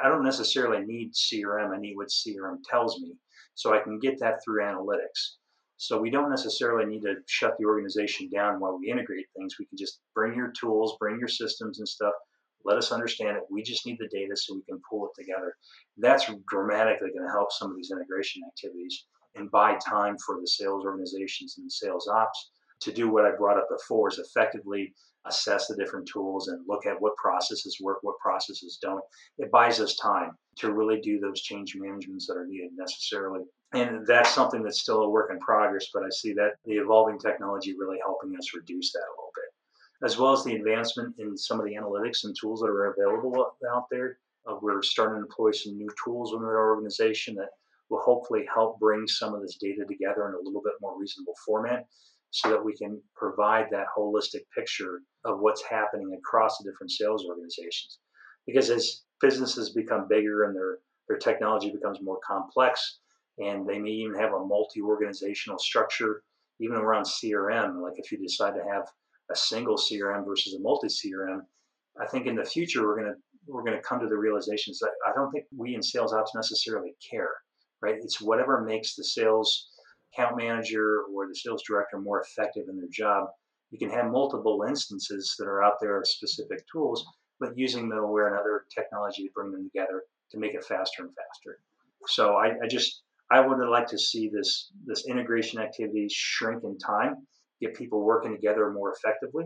I 0.04 0.10
don't 0.10 0.24
necessarily 0.24 0.84
need 0.86 1.14
CRM. 1.14 1.76
I 1.76 1.80
need 1.80 1.96
what 1.96 2.10
CRM 2.10 2.58
tells 2.68 3.00
me, 3.00 3.14
so 3.54 3.74
I 3.74 3.80
can 3.80 4.00
get 4.00 4.20
that 4.20 4.40
through 4.44 4.64
analytics. 4.64 5.36
So 5.78 6.00
we 6.00 6.10
don't 6.10 6.30
necessarily 6.30 6.86
need 6.86 7.02
to 7.02 7.16
shut 7.28 7.56
the 7.60 7.66
organization 7.66 8.30
down 8.30 8.60
while 8.60 8.78
we 8.80 8.90
integrate 8.90 9.28
things. 9.36 9.56
We 9.60 9.66
can 9.66 9.78
just 9.78 10.00
bring 10.14 10.34
your 10.34 10.52
tools, 10.60 10.98
bring 11.00 11.20
your 11.20 11.28
systems 11.28 11.80
and 11.80 11.88
stuff, 11.88 12.14
let 12.64 12.78
us 12.78 12.92
understand 12.92 13.38
it. 13.38 13.44
We 13.50 13.62
just 13.62 13.86
need 13.86 13.98
the 14.00 14.08
data 14.08 14.36
so 14.36 14.56
we 14.56 14.64
can 14.64 14.82
pull 14.90 15.06
it 15.08 15.22
together. 15.22 15.56
That's 15.98 16.30
dramatically 16.50 17.10
going 17.12 17.28
to 17.28 17.32
help 17.32 17.52
some 17.52 17.70
of 17.70 17.78
these 17.78 17.92
integration 17.92 18.42
activities 18.48 19.06
and 19.36 19.52
buy 19.52 19.78
time 19.88 20.18
for 20.26 20.40
the 20.40 20.48
sales 20.48 20.86
organizations 20.86 21.56
and 21.58 21.68
the 21.68 21.72
sales 21.72 22.08
ops 22.08 22.52
to 22.82 22.92
do 22.92 23.10
what 23.10 23.26
I 23.26 23.32
brought 23.32 23.58
up 23.58 23.68
before 23.70 24.10
is 24.10 24.20
effectively 24.20 24.94
assess 25.28 25.68
the 25.68 25.76
different 25.76 26.08
tools 26.08 26.50
and 26.50 26.64
look 26.68 26.86
at 26.86 27.02
what 27.02 27.16
processes 27.16 27.80
work, 27.82 27.98
what 28.02 28.20
processes 28.20 28.78
don't. 28.82 29.04
It 29.40 29.52
buys 29.52 29.80
us 29.80 29.96
time 29.96 30.32
to 30.58 30.72
really 30.72 31.02
do 31.02 31.20
those 31.20 31.42
change 31.42 31.76
managements 31.76 32.28
that 32.28 32.38
are 32.38 32.46
needed 32.46 32.72
necessarily. 32.78 33.42
And 33.74 34.06
that's 34.06 34.30
something 34.30 34.62
that's 34.62 34.82
still 34.82 35.02
a 35.02 35.10
work 35.10 35.32
in 35.32 35.40
progress, 35.40 35.88
but 35.94 36.04
I 36.04 36.10
see 36.10 36.34
that 36.34 36.54
the 36.66 36.74
evolving 36.74 37.18
technology 37.18 37.76
really 37.78 37.98
helping 38.04 38.38
us 38.38 38.54
reduce 38.54 38.92
that 38.94 39.00
a 39.00 39.16
little 39.18 39.32
bit 39.36 39.46
as 40.04 40.18
well 40.18 40.34
as 40.34 40.44
the 40.44 40.56
advancement 40.56 41.16
in 41.20 41.38
some 41.38 41.60
of 41.60 41.66
the 41.66 41.76
analytics 41.76 42.26
and 42.26 42.36
tools 42.40 42.60
that 42.60 42.68
are 42.68 42.94
available 42.94 43.54
out 43.74 43.86
there. 43.90 44.18
Uh, 44.48 44.56
we're 44.62 44.82
starting 44.84 45.16
to 45.16 45.26
employ 45.26 45.52
some 45.52 45.78
new 45.78 45.90
tools 46.04 46.32
within 46.32 46.46
our 46.46 46.76
organization 46.76 47.36
that 47.36 47.50
will 47.90 48.02
hopefully 48.02 48.46
help 48.54 48.80
bring 48.80 49.08
some 49.08 49.34
of 49.34 49.42
this 49.42 49.58
data 49.60 49.84
together 49.88 50.28
in 50.28 50.36
a 50.36 50.44
little 50.44 50.62
bit 50.62 50.74
more 50.82 51.00
reasonable 51.00 51.34
format 51.46 51.86
so 52.36 52.50
that 52.50 52.64
we 52.64 52.76
can 52.76 53.02
provide 53.16 53.68
that 53.72 53.86
holistic 53.98 54.42
picture 54.54 55.00
of 55.24 55.40
what's 55.40 55.64
happening 55.64 56.14
across 56.14 56.58
the 56.58 56.70
different 56.70 56.92
sales 56.92 57.24
organizations. 57.26 58.00
Because 58.46 58.70
as 58.70 59.04
businesses 59.22 59.70
become 59.70 60.10
bigger 60.10 60.44
and 60.44 60.54
their, 60.54 60.80
their 61.08 61.18
technology 61.18 61.72
becomes 61.72 62.00
more 62.02 62.20
complex, 62.28 63.00
and 63.38 63.66
they 63.66 63.80
may 63.80 63.90
even 63.90 64.20
have 64.20 64.34
a 64.34 64.46
multi 64.46 64.82
organizational 64.82 65.58
structure, 65.58 66.24
even 66.60 66.76
around 66.76 67.06
CRM, 67.06 67.82
like 67.82 67.94
if 67.96 68.12
you 68.12 68.18
decide 68.18 68.54
to 68.56 68.70
have 68.70 68.84
a 69.32 69.36
single 69.36 69.78
CRM 69.78 70.26
versus 70.26 70.56
a 70.56 70.60
multi 70.60 70.88
CRM, 70.88 71.40
I 72.02 72.06
think 72.06 72.28
in 72.28 72.36
the 72.36 72.44
future 72.44 72.86
we're 72.86 72.98
gonna 72.98 73.16
we're 73.48 73.64
gonna 73.64 73.82
come 73.82 74.02
to 74.02 74.10
the 74.10 74.18
realizations 74.18 74.80
that 74.80 74.92
I 75.08 75.14
don't 75.14 75.32
think 75.32 75.46
we 75.56 75.74
in 75.74 75.82
sales 75.82 76.12
ops 76.12 76.36
necessarily 76.36 76.96
care, 77.10 77.32
right? 77.82 77.96
It's 77.96 78.20
whatever 78.20 78.62
makes 78.62 78.96
the 78.96 79.06
sales 79.06 79.70
account 80.16 80.38
manager 80.38 81.04
or 81.14 81.28
the 81.28 81.36
sales 81.36 81.64
director 81.68 82.00
more 82.00 82.22
effective 82.22 82.64
in 82.70 82.78
their 82.78 82.90
job 82.92 83.28
you 83.72 83.80
can 83.80 83.90
have 83.90 84.12
multiple 84.12 84.64
instances 84.68 85.36
that 85.38 85.48
are 85.48 85.64
out 85.64 85.76
there 85.82 86.00
of 86.00 86.08
specific 86.08 86.60
tools, 86.72 87.06
but 87.40 87.58
using 87.58 87.90
middleware 87.90 88.28
and 88.28 88.40
other 88.40 88.66
technology 88.74 89.24
to 89.24 89.30
bring 89.34 89.52
them 89.52 89.70
together 89.70 90.04
to 90.32 90.38
make 90.38 90.54
it 90.54 90.64
faster 90.64 91.04
and 91.04 91.12
faster. 91.12 91.60
So 92.08 92.36
I, 92.36 92.54
I 92.64 92.68
just 92.70 93.04
I 93.32 93.40
would 93.40 93.58
like 93.68 93.88
to 93.88 93.98
see 93.98 94.30
this 94.30 94.72
this 94.86 95.08
integration 95.08 95.60
activity 95.60 96.08
shrink 96.10 96.64
in 96.64 96.78
time, 96.78 97.28
get 97.60 97.76
people 97.76 98.02
working 98.04 98.34
together 98.34 98.72
more 98.72 98.94
effectively, 98.94 99.46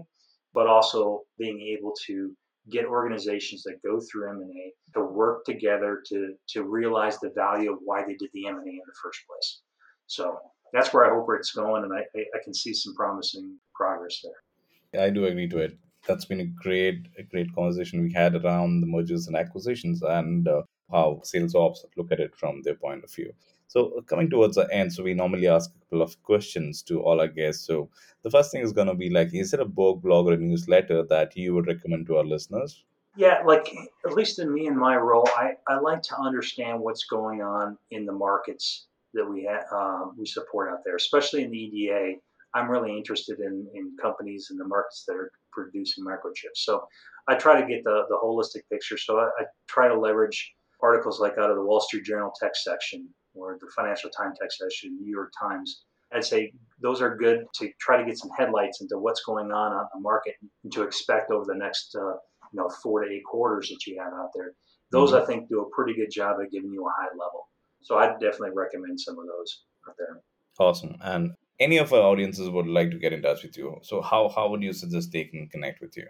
but 0.54 0.68
also 0.68 1.22
being 1.38 1.62
able 1.62 1.94
to 2.06 2.32
get 2.70 2.86
organizations 2.86 3.64
that 3.64 3.82
go 3.84 4.00
through 4.00 4.30
M&A 4.30 4.74
to 4.94 5.04
work 5.04 5.46
together 5.46 6.04
to 6.08 6.36
to 6.50 6.64
realize 6.64 7.18
the 7.20 7.32
value 7.36 7.72
of 7.72 7.80
why 7.84 8.04
they 8.06 8.16
did 8.16 8.30
the 8.34 8.48
M&A 8.48 8.60
in 8.60 8.86
the 8.86 9.00
first 9.02 9.22
place. 9.28 9.62
So 10.08 10.38
that's 10.74 10.94
where 10.94 11.06
I 11.06 11.16
hope 11.16 11.28
it's 11.38 11.52
going, 11.52 11.84
and 11.84 11.94
I, 11.94 12.02
I 12.16 12.44
can 12.44 12.54
see 12.54 12.74
some 12.74 12.96
promising 12.96 13.58
progress 13.74 14.24
there. 14.24 15.04
I 15.04 15.10
do 15.10 15.26
agree 15.26 15.48
to 15.50 15.60
it. 15.60 15.78
That's 16.08 16.26
been 16.26 16.40
a 16.40 16.46
great, 16.46 17.08
a 17.18 17.24
great 17.24 17.54
conversation 17.54 18.02
we 18.02 18.14
had 18.14 18.36
around 18.36 18.82
the 18.82 18.88
mergers 18.88 19.28
and 19.28 19.36
acquisitions 19.36 20.02
and 20.02 20.48
uh, 20.48 20.64
how 20.92 21.22
sales 21.24 21.56
ops 21.56 21.86
look 21.98 22.12
at 22.12 22.20
it 22.20 22.36
from 22.36 22.62
their 22.64 22.76
point 22.76 23.04
of 23.04 23.14
view. 23.14 23.32
So 23.68 23.94
uh, 23.98 24.02
coming 24.02 24.30
towards 24.30 24.56
the 24.56 24.68
end, 24.74 24.92
so 24.92 25.04
we 25.04 25.14
normally 25.14 25.48
ask 25.48 25.70
a 25.70 25.80
couple 25.86 26.02
of 26.02 26.22
questions 26.24 26.82
to 26.84 27.02
all 27.02 27.20
our 27.22 27.28
guests. 27.28 27.68
So 27.68 27.90
the 28.24 28.32
first 28.32 28.52
thing 28.52 28.62
is 28.62 28.74
going 28.74 28.88
to 28.88 28.96
be 28.96 29.10
like, 29.10 29.34
is 29.34 29.52
there 29.52 29.62
a 29.62 29.66
book, 29.66 30.02
blog, 30.02 30.28
or 30.28 30.34
a 30.34 30.38
newsletter 30.38 31.04
that 31.04 31.38
you 31.38 31.54
would 31.54 31.68
recommend 31.68 32.08
to 32.08 32.18
our 32.18 32.24
listeners? 32.24 32.84
Yeah, 33.16 33.42
like 33.46 33.72
at 34.06 34.14
least 34.14 34.40
in 34.40 34.54
me 34.54 34.68
and 34.68 34.78
my 34.78 34.96
role, 34.96 35.28
I, 35.36 35.52
I 35.68 35.80
like 35.80 36.02
to 36.04 36.18
understand 36.20 36.80
what's 36.80 37.04
going 37.04 37.42
on 37.42 37.78
in 37.92 38.06
the 38.06 38.14
markets 38.14 38.88
that 39.14 39.26
we 39.26 39.50
ha- 39.50 39.66
uh, 39.76 40.12
we 40.18 40.26
support 40.26 40.72
out 40.72 40.80
there, 40.86 40.96
especially 40.96 41.44
in 41.44 41.52
the 41.52 41.58
EDA. 41.58 42.14
I'm 42.56 42.70
really 42.70 42.96
interested 42.98 43.40
in, 43.40 43.68
in 43.76 43.96
companies 44.02 44.48
and 44.50 44.60
the 44.60 44.68
markets 44.68 45.04
that 45.08 45.16
are 45.16 45.32
producing 45.52 46.04
microchips. 46.04 46.56
So 46.58 46.88
I 47.28 47.36
try 47.36 47.62
to 47.62 47.68
get 47.68 47.84
the, 47.84 48.06
the 48.10 48.18
holistic 48.24 48.62
picture. 48.72 48.98
So 48.98 49.20
I, 49.20 49.26
I 49.40 49.46
try 49.68 49.88
to 49.88 50.00
leverage 50.00 50.52
articles 50.82 51.20
like 51.20 51.38
out 51.38 51.52
of 51.52 51.58
the 51.58 51.64
Wall 51.64 51.80
Street 51.80 52.06
Journal 52.06 52.34
tech 52.40 52.56
section 52.56 53.08
or 53.36 53.58
the 53.62 53.70
Financial 53.76 54.10
Times 54.10 54.38
tech 54.40 54.52
section, 54.52 54.98
New 55.00 55.12
York 55.12 55.32
Times. 55.40 55.84
I'd 56.12 56.24
say 56.24 56.52
those 56.82 57.02
are 57.02 57.16
good 57.16 57.46
to 57.56 57.70
try 57.80 57.98
to 57.98 58.06
get 58.06 58.18
some 58.18 58.32
headlights 58.38 58.82
into 58.82 58.98
what's 58.98 59.24
going 59.24 59.52
on 59.52 59.74
on 59.74 59.86
the 59.94 60.00
market 60.00 60.36
and 60.64 60.74
to 60.74 60.82
expect 60.82 61.30
over 61.30 61.46
the 61.46 61.56
next 61.56 61.96
uh, 61.96 62.14
you 62.52 62.56
know 62.56 62.70
four 62.82 63.04
to 63.04 63.12
eight 63.12 63.24
quarters 63.26 63.70
that 63.70 63.86
you 63.86 64.02
have 64.02 64.14
out 64.14 64.32
there. 64.34 64.54
Those 64.92 65.12
mm-hmm. 65.12 65.24
I 65.24 65.26
think 65.26 65.50
do 65.50 65.62
a 65.62 65.70
pretty 65.76 65.94
good 65.94 66.12
job 66.12 66.38
at 66.42 66.52
giving 66.52 66.72
you 66.72 66.88
a 66.88 66.92
high 66.92 67.12
level. 67.12 67.49
So 67.82 67.98
I'd 67.98 68.20
definitely 68.20 68.52
recommend 68.56 69.00
some 69.00 69.18
of 69.20 69.26
those 69.26 69.64
out 69.88 69.96
there. 69.98 70.22
Awesome. 70.60 70.98
And 71.02 71.32
any 71.60 71.78
of 71.78 71.94
our 71.94 72.02
audiences 72.02 72.50
would 72.50 72.68
like 72.68 72.92
to 72.92 72.98
get 72.98 73.14
in 73.14 73.22
touch 73.22 73.44
with 73.44 73.58
you. 73.58 73.80
So 73.82 74.02
how 74.02 74.30
how 74.30 74.50
would 74.50 74.64
you 74.64 74.74
suggest 74.74 75.12
they 75.12 75.26
can 75.26 75.48
connect 75.48 75.82
with 75.82 75.96
you? 75.98 76.08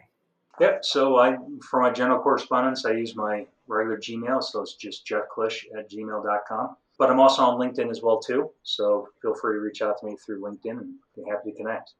Yep. 0.60 0.84
So 0.84 1.20
I 1.20 1.38
for 1.70 1.82
my 1.82 1.92
general 1.92 2.20
correspondence, 2.20 2.86
I 2.86 2.92
use 2.92 3.16
my 3.16 3.46
regular 3.68 3.98
Gmail. 3.98 4.44
So 4.44 4.62
it's 4.62 4.76
just 4.76 5.06
jeffklish 5.08 5.66
at 5.78 5.90
gmail.com. 5.90 6.76
But 6.98 7.10
I'm 7.10 7.20
also 7.20 7.44
on 7.44 7.58
LinkedIn 7.58 7.90
as 7.90 8.02
well 8.02 8.20
too. 8.20 8.52
So 8.64 9.08
feel 9.22 9.34
free 9.34 9.56
to 9.56 9.62
reach 9.62 9.82
out 9.82 10.00
to 10.00 10.06
me 10.06 10.18
through 10.18 10.42
LinkedIn 10.42 10.78
and 10.80 10.96
be 11.16 11.24
happy 11.30 11.52
to 11.52 11.58
connect. 11.58 11.94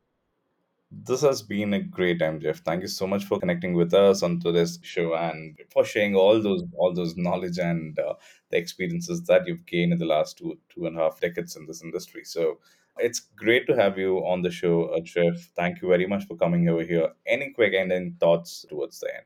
This 0.92 1.22
has 1.22 1.44
been 1.44 1.74
a 1.76 1.80
great 1.80 2.20
time, 2.20 2.40
Jeff. 2.40 2.62
Thank 2.62 2.82
you 2.82 2.88
so 2.88 3.06
much 3.06 3.26
for 3.26 3.40
connecting 3.40 3.76
with 3.76 3.94
us 3.94 4.24
on 4.24 4.40
today's 4.40 4.80
show 4.82 5.14
and 5.14 5.56
for 5.72 5.86
sharing 5.86 6.16
all 6.16 6.42
those 6.42 6.64
all 6.78 6.94
those 6.94 7.16
knowledge 7.16 7.60
and 7.60 7.98
uh, 8.00 8.16
the 8.50 8.58
experiences 8.58 9.22
that 9.24 9.46
you've 9.46 9.68
gained 9.68 9.94
in 9.94 10.00
the 10.00 10.06
last 10.06 10.40
two 10.40 10.58
two 10.70 10.88
and 10.88 10.98
a 10.98 11.02
half 11.04 11.20
decades 11.20 11.56
in 11.56 11.68
this 11.68 11.84
industry. 11.84 12.24
So 12.24 12.58
it's 12.98 13.20
great 13.20 13.68
to 13.68 13.76
have 13.76 14.00
you 14.00 14.18
on 14.26 14.42
the 14.42 14.50
show, 14.50 14.86
uh, 14.86 15.00
Jeff. 15.02 15.52
Thank 15.56 15.82
you 15.82 15.90
very 15.90 16.08
much 16.08 16.26
for 16.26 16.36
coming 16.36 16.68
over 16.68 16.84
here. 16.84 17.10
Any 17.28 17.52
quick 17.52 17.76
ending 17.76 18.16
thoughts 18.20 18.66
towards 18.68 19.00
the 19.00 19.14
end? 19.16 19.26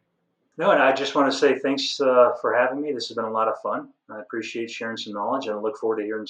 No, 0.57 0.71
and 0.71 0.83
I 0.83 0.91
just 0.91 1.15
want 1.15 1.31
to 1.31 1.37
say 1.37 1.57
thanks 1.57 1.99
uh, 1.99 2.33
for 2.41 2.53
having 2.53 2.81
me. 2.81 2.91
This 2.91 3.07
has 3.07 3.15
been 3.15 3.25
a 3.25 3.31
lot 3.31 3.47
of 3.47 3.59
fun. 3.61 3.89
I 4.09 4.19
appreciate 4.19 4.69
sharing 4.69 4.97
some 4.97 5.13
knowledge, 5.13 5.47
and 5.47 5.55
I 5.55 5.59
look 5.59 5.77
forward 5.77 5.97
to 5.97 6.03
hearing 6.03 6.27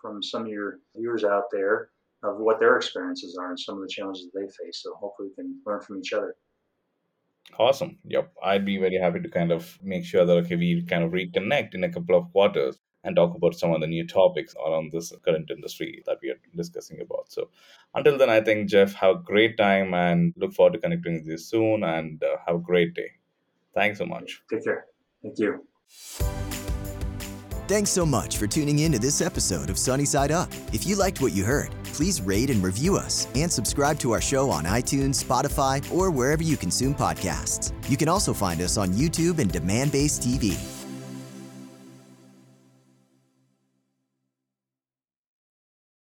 from 0.00 0.22
some 0.22 0.42
of 0.42 0.48
your 0.48 0.80
viewers 0.94 1.24
out 1.24 1.44
there 1.50 1.88
of 2.22 2.38
what 2.38 2.60
their 2.60 2.76
experiences 2.76 3.36
are 3.38 3.50
and 3.50 3.60
some 3.60 3.76
of 3.76 3.82
the 3.82 3.88
challenges 3.88 4.28
they 4.34 4.42
face. 4.42 4.82
So 4.82 4.94
hopefully 4.94 5.28
we 5.28 5.42
can 5.42 5.60
learn 5.66 5.80
from 5.80 5.98
each 5.98 6.12
other. 6.12 6.36
Awesome. 7.58 7.98
Yep. 8.04 8.32
I'd 8.42 8.64
be 8.64 8.78
very 8.78 8.96
happy 8.96 9.20
to 9.20 9.28
kind 9.28 9.52
of 9.52 9.78
make 9.82 10.04
sure 10.04 10.24
that 10.24 10.32
okay, 10.32 10.56
we 10.56 10.82
kind 10.82 11.04
of 11.04 11.12
reconnect 11.12 11.74
in 11.74 11.84
a 11.84 11.88
couple 11.88 12.16
of 12.16 12.30
quarters 12.32 12.78
and 13.04 13.14
talk 13.14 13.36
about 13.36 13.54
some 13.54 13.72
of 13.72 13.80
the 13.80 13.86
new 13.86 14.04
topics 14.06 14.54
around 14.66 14.90
this 14.90 15.12
current 15.24 15.48
industry 15.50 16.02
that 16.06 16.18
we 16.22 16.30
are 16.30 16.40
discussing 16.56 17.00
about. 17.00 17.30
So 17.30 17.50
until 17.94 18.18
then, 18.18 18.30
I 18.30 18.40
think 18.40 18.68
Jeff, 18.68 18.92
have 18.94 19.16
a 19.16 19.18
great 19.20 19.56
time 19.56 19.94
and 19.94 20.34
look 20.36 20.52
forward 20.52 20.72
to 20.72 20.80
connecting 20.80 21.14
with 21.14 21.26
you 21.26 21.38
soon 21.38 21.84
and 21.84 22.22
uh, 22.22 22.36
have 22.46 22.56
a 22.56 22.60
great 22.60 22.94
day. 22.94 23.12
Thanks 23.74 23.98
so 23.98 24.06
much. 24.06 24.42
Take 24.50 24.64
care. 24.64 24.86
Thank 25.22 25.38
you. 25.38 25.64
Thanks 27.68 27.90
so 27.90 28.06
much 28.06 28.38
for 28.38 28.46
tuning 28.46 28.80
in 28.80 28.92
to 28.92 28.98
this 28.98 29.20
episode 29.20 29.70
of 29.70 29.78
Sunny 29.78 30.04
Side 30.04 30.30
Up. 30.30 30.52
If 30.72 30.86
you 30.86 30.96
liked 30.96 31.20
what 31.20 31.32
you 31.32 31.44
heard, 31.44 31.70
please 31.96 32.20
rate 32.20 32.50
and 32.50 32.62
review 32.62 32.94
us 32.96 33.26
and 33.34 33.50
subscribe 33.50 33.98
to 33.98 34.12
our 34.12 34.20
show 34.20 34.50
on 34.50 34.64
iTunes, 34.64 35.24
Spotify, 35.24 35.80
or 35.90 36.10
wherever 36.10 36.42
you 36.42 36.56
consume 36.56 36.94
podcasts. 36.94 37.72
You 37.88 37.96
can 37.96 38.08
also 38.08 38.34
find 38.34 38.60
us 38.60 38.76
on 38.76 38.90
YouTube 38.90 39.38
and 39.38 39.50
Demandbase 39.50 40.20
TV. 40.20 40.75